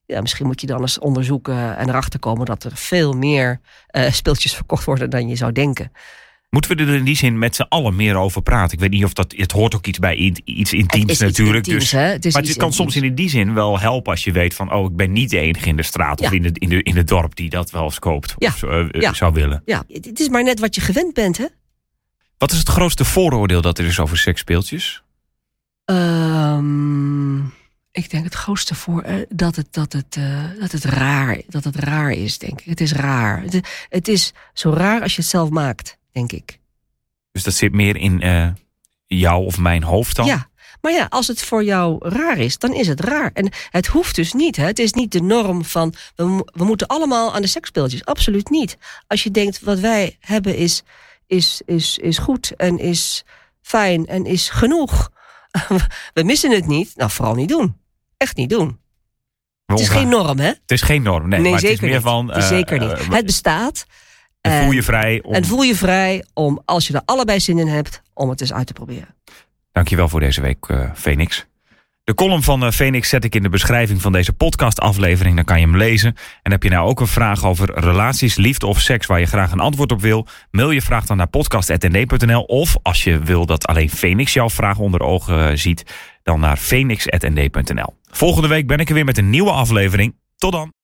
Ja, 0.06 0.22
misschien 0.22 0.46
moet 0.46 0.62
je 0.62 0.68
dan 0.68 0.82
eens 0.82 1.00
onderzoeken 1.00 1.78
en 1.78 1.90
erachter 1.90 2.20
komen 2.20 2.46
dat 2.46 2.64
er 2.64 2.72
veel 2.76 3.14
meer 3.14 3.60
eh, 3.88 4.12
speeltjes 4.12 4.56
verkocht 4.56 4.86
worden 4.86 5.10
dan 5.10 5.28
je 5.28 5.36
zou 5.36 5.52
denken. 5.52 5.92
Moeten 6.54 6.78
we 6.78 6.84
er 6.84 6.94
in 6.94 7.04
die 7.04 7.16
zin 7.16 7.38
met 7.38 7.56
z'n 7.56 7.66
allen 7.70 7.96
meer 7.96 8.16
over 8.16 8.42
praten? 8.42 8.74
Ik 8.74 8.80
weet 8.80 8.90
niet 8.90 9.04
of 9.04 9.14
dat. 9.14 9.34
Het 9.38 9.52
hoort 9.52 9.76
ook 9.76 9.88
iets 9.88 10.00
bij 10.00 10.16
in- 10.16 10.42
iets 10.46 10.74
intiems 10.74 11.02
Het 11.02 11.12
iets 11.12 11.20
natuurlijk. 11.20 11.58
intiems, 11.58 11.80
dus, 11.80 11.92
hè? 11.92 12.00
Het 12.02 12.34
maar 12.34 12.42
het 12.42 12.58
kan 12.58 12.74
soms 12.74 12.96
in 12.96 13.16
die 13.16 13.30
zin 13.30 13.54
wel 13.54 13.80
helpen 13.80 14.12
als 14.12 14.24
je 14.24 14.32
weet 14.32 14.54
van 14.54 14.74
oh, 14.74 14.90
ik 14.92 14.96
ben 14.96 15.12
niet 15.12 15.30
de 15.30 15.38
enige 15.40 15.68
in 15.70 15.76
de 15.76 15.84
straat 15.84 16.22
of 16.22 16.32
in, 16.32 16.42
de, 16.42 16.50
in, 16.54 16.70
de, 16.70 16.84
in 16.84 16.96
het 16.98 17.08
dorp 17.08 17.36
die 17.36 17.50
dat 17.50 17.72
wel 17.72 17.84
eens 17.84 18.00
koopt 18.00 18.34
Ja. 18.38 18.48
of 18.48 18.58
zo, 18.58 18.68
eh, 18.68 19.02
Ja. 19.02 19.14
zou 19.14 19.34
willen. 19.34 19.62
Ja, 19.66 19.84
het 19.88 20.06
het 20.06 20.20
is 20.20 20.30
maar 20.30 20.44
net 20.44 20.60
wat 20.60 20.76
je 20.76 20.82
gewend 20.82 21.14
bent, 21.14 21.38
hè? 21.38 21.46
Wat 22.38 22.52
is 22.52 22.58
het 22.58 22.70
grootste 22.70 23.06
vooroordeel 23.06 23.62
dat 23.62 23.78
er 23.78 23.86
is 23.86 24.00
over 24.00 24.18
seksspeeltjes? 24.18 25.04
Ehm, 25.86 27.38
ik 27.92 28.10
denk 28.10 28.24
het 28.24 28.34
grootste 28.34 28.76
voor 28.76 29.02
eh, 29.02 29.16
dat 29.30 29.56
het, 29.56 29.68
dat, 29.72 29.94
het, 29.94 30.16
eh, 30.18 30.44
dat, 30.60 30.72
het 30.72 30.84
raar, 30.84 31.42
dat 31.48 31.64
het 31.64 31.76
raar 31.76 32.12
is, 32.12 32.38
denk 32.38 32.60
ik. 32.62 32.66
Het 32.66 32.82
is 32.82 32.92
raar. 32.92 33.42
Het, 33.42 33.86
het 33.90 34.08
is 34.08 34.34
zo 34.54 34.72
raar 34.74 35.02
als 35.02 35.16
je 35.16 35.22
het 35.22 35.30
zelf 35.30 35.50
maakt, 35.50 35.98
denk 36.14 36.32
ik. 36.32 36.60
Dus 37.32 37.44
dat 37.44 37.54
zit 37.54 37.72
meer 37.74 37.96
in 37.98 38.22
eh 38.22 38.48
jouw 39.08 39.42
of 39.42 39.58
mijn 39.58 39.84
hoofd 39.84 40.16
dan? 40.16 40.26
Ja, 40.26 40.50
maar 40.82 40.92
ja, 40.92 41.06
als 41.10 41.28
het 41.28 41.44
voor 41.44 41.64
jou 41.64 42.10
raar 42.10 42.38
is, 42.38 42.58
dan 42.58 42.74
is 42.74 42.88
het 42.88 43.00
raar. 43.00 43.30
En 43.34 43.52
het 43.70 43.88
hoeft 43.88 44.16
dus 44.16 44.34
niet. 44.34 44.56
Hè? 44.56 44.66
Het 44.66 44.80
is 44.80 44.94
niet 44.94 45.12
de 45.12 45.22
norm 45.22 45.66
van 45.66 45.94
we, 46.16 46.24
mo- 46.24 46.46
we 46.46 46.64
moeten 46.64 46.88
allemaal 46.88 47.34
aan 47.34 47.42
de 47.42 47.48
seksspeeltjes. 47.48 48.06
Absoluut 48.06 48.50
niet. 48.50 48.78
Als 49.08 49.24
je 49.24 49.32
denkt 49.32 49.60
wat 49.60 49.80
wij 49.80 50.18
hebben 50.20 50.56
is, 50.56 50.84
is, 51.28 51.62
is, 51.66 51.98
is 51.98 52.18
goed 52.18 52.56
en 52.56 52.80
is 52.80 53.24
fijn 53.62 54.06
en 54.06 54.26
is 54.26 54.50
genoeg. 54.50 55.10
we 56.14 56.24
missen 56.24 56.52
het 56.52 56.68
niet. 56.68 56.96
Nou, 56.96 57.12
vooral 57.12 57.36
niet 57.36 57.50
doen. 57.50 57.78
Echt 58.18 58.36
niet 58.36 58.50
doen. 58.50 58.80
Het 59.66 59.80
is 59.80 59.90
geen 59.90 60.10
norm, 60.10 60.40
hè? 60.40 60.48
Het 60.48 60.72
is 60.72 60.82
geen 60.82 61.02
norm, 61.02 61.28
nee. 61.30 61.40
maar 61.42 61.52
het 61.52 61.60
zeker 61.60 61.74
is 61.76 61.80
meer 61.82 61.94
niet. 61.94 62.02
van. 62.02 62.28
Het 62.28 62.38
eh, 62.44 62.48
zeker 62.48 62.80
niet. 62.80 62.92
eh, 62.92 63.10
het 63.10 63.26
bestaat. 63.26 63.86
En 64.52 64.64
voel 64.64 64.72
je 64.72 64.84
vrij. 64.84 65.22
Om... 65.24 65.34
En 65.34 65.46
voel 65.46 65.62
je 65.62 65.76
vrij 65.76 66.26
om, 66.34 66.62
als 66.66 66.88
je 66.88 66.94
er 66.94 67.02
allebei 67.06 67.40
zin 67.40 67.58
in 67.58 67.68
hebt, 67.68 68.02
om 68.14 68.30
het 68.30 68.42
eens 68.42 68.54
uit 68.54 68.68
te 68.68 68.74
proberen. 68.74 69.16
Dankjewel 69.72 70.10
voor 70.10 70.20
deze 70.20 70.42
week, 70.42 70.66
eh 70.68 70.90
Phoenix. 70.96 71.46
De 72.04 72.14
column 72.14 72.44
van 72.44 72.64
eh, 72.64 72.72
Phoenix 72.72 73.10
zet 73.10 73.24
ik 73.24 73.36
in 73.36 73.44
de 73.44 73.50
beschrijving 73.50 74.02
van 74.02 74.12
deze 74.12 74.34
podcastaflevering. 74.34 75.36
Dan 75.36 75.46
kan 75.46 75.60
je 75.60 75.66
hem 75.66 75.78
lezen. 75.78 76.16
En 76.42 76.52
heb 76.52 76.64
je 76.64 76.70
nou 76.70 76.88
ook 76.88 77.00
een 77.00 77.08
vraag 77.08 77.46
over 77.46 77.80
relaties, 77.80 78.36
liefde 78.36 78.68
of 78.68 78.80
seks... 78.80 79.06
waar 79.06 79.20
je 79.20 79.26
graag 79.26 79.52
een 79.52 79.60
antwoord 79.60 79.92
op 79.92 80.02
wil? 80.02 80.28
Mail 80.52 80.72
je 80.72 80.82
vraag 80.82 81.06
dan 81.06 81.18
naar 81.18 81.28
podcast.nd.nl. 81.28 82.42
Of 82.42 82.78
als 82.82 83.04
je 83.04 83.20
wil 83.20 83.46
dat 83.46 83.68
alleen 83.68 83.90
Phoenix 83.90 84.34
jouw 84.34 84.50
vraag 84.50 84.78
onder 84.78 85.02
ogen 85.02 85.50
eh, 85.50 85.58
ziet... 85.58 85.84
dan 86.24 86.40
naar 86.40 86.58
phoenix.nd.nl. 86.58 87.94
Volgende 88.12 88.48
week 88.48 88.68
ben 88.68 88.80
ik 88.80 88.88
er 88.88 88.96
weer 88.96 89.06
met 89.06 89.18
een 89.18 89.30
nieuwe 89.30 89.52
aflevering. 89.52 90.16
Tot 90.38 90.52
dan. 90.52 90.74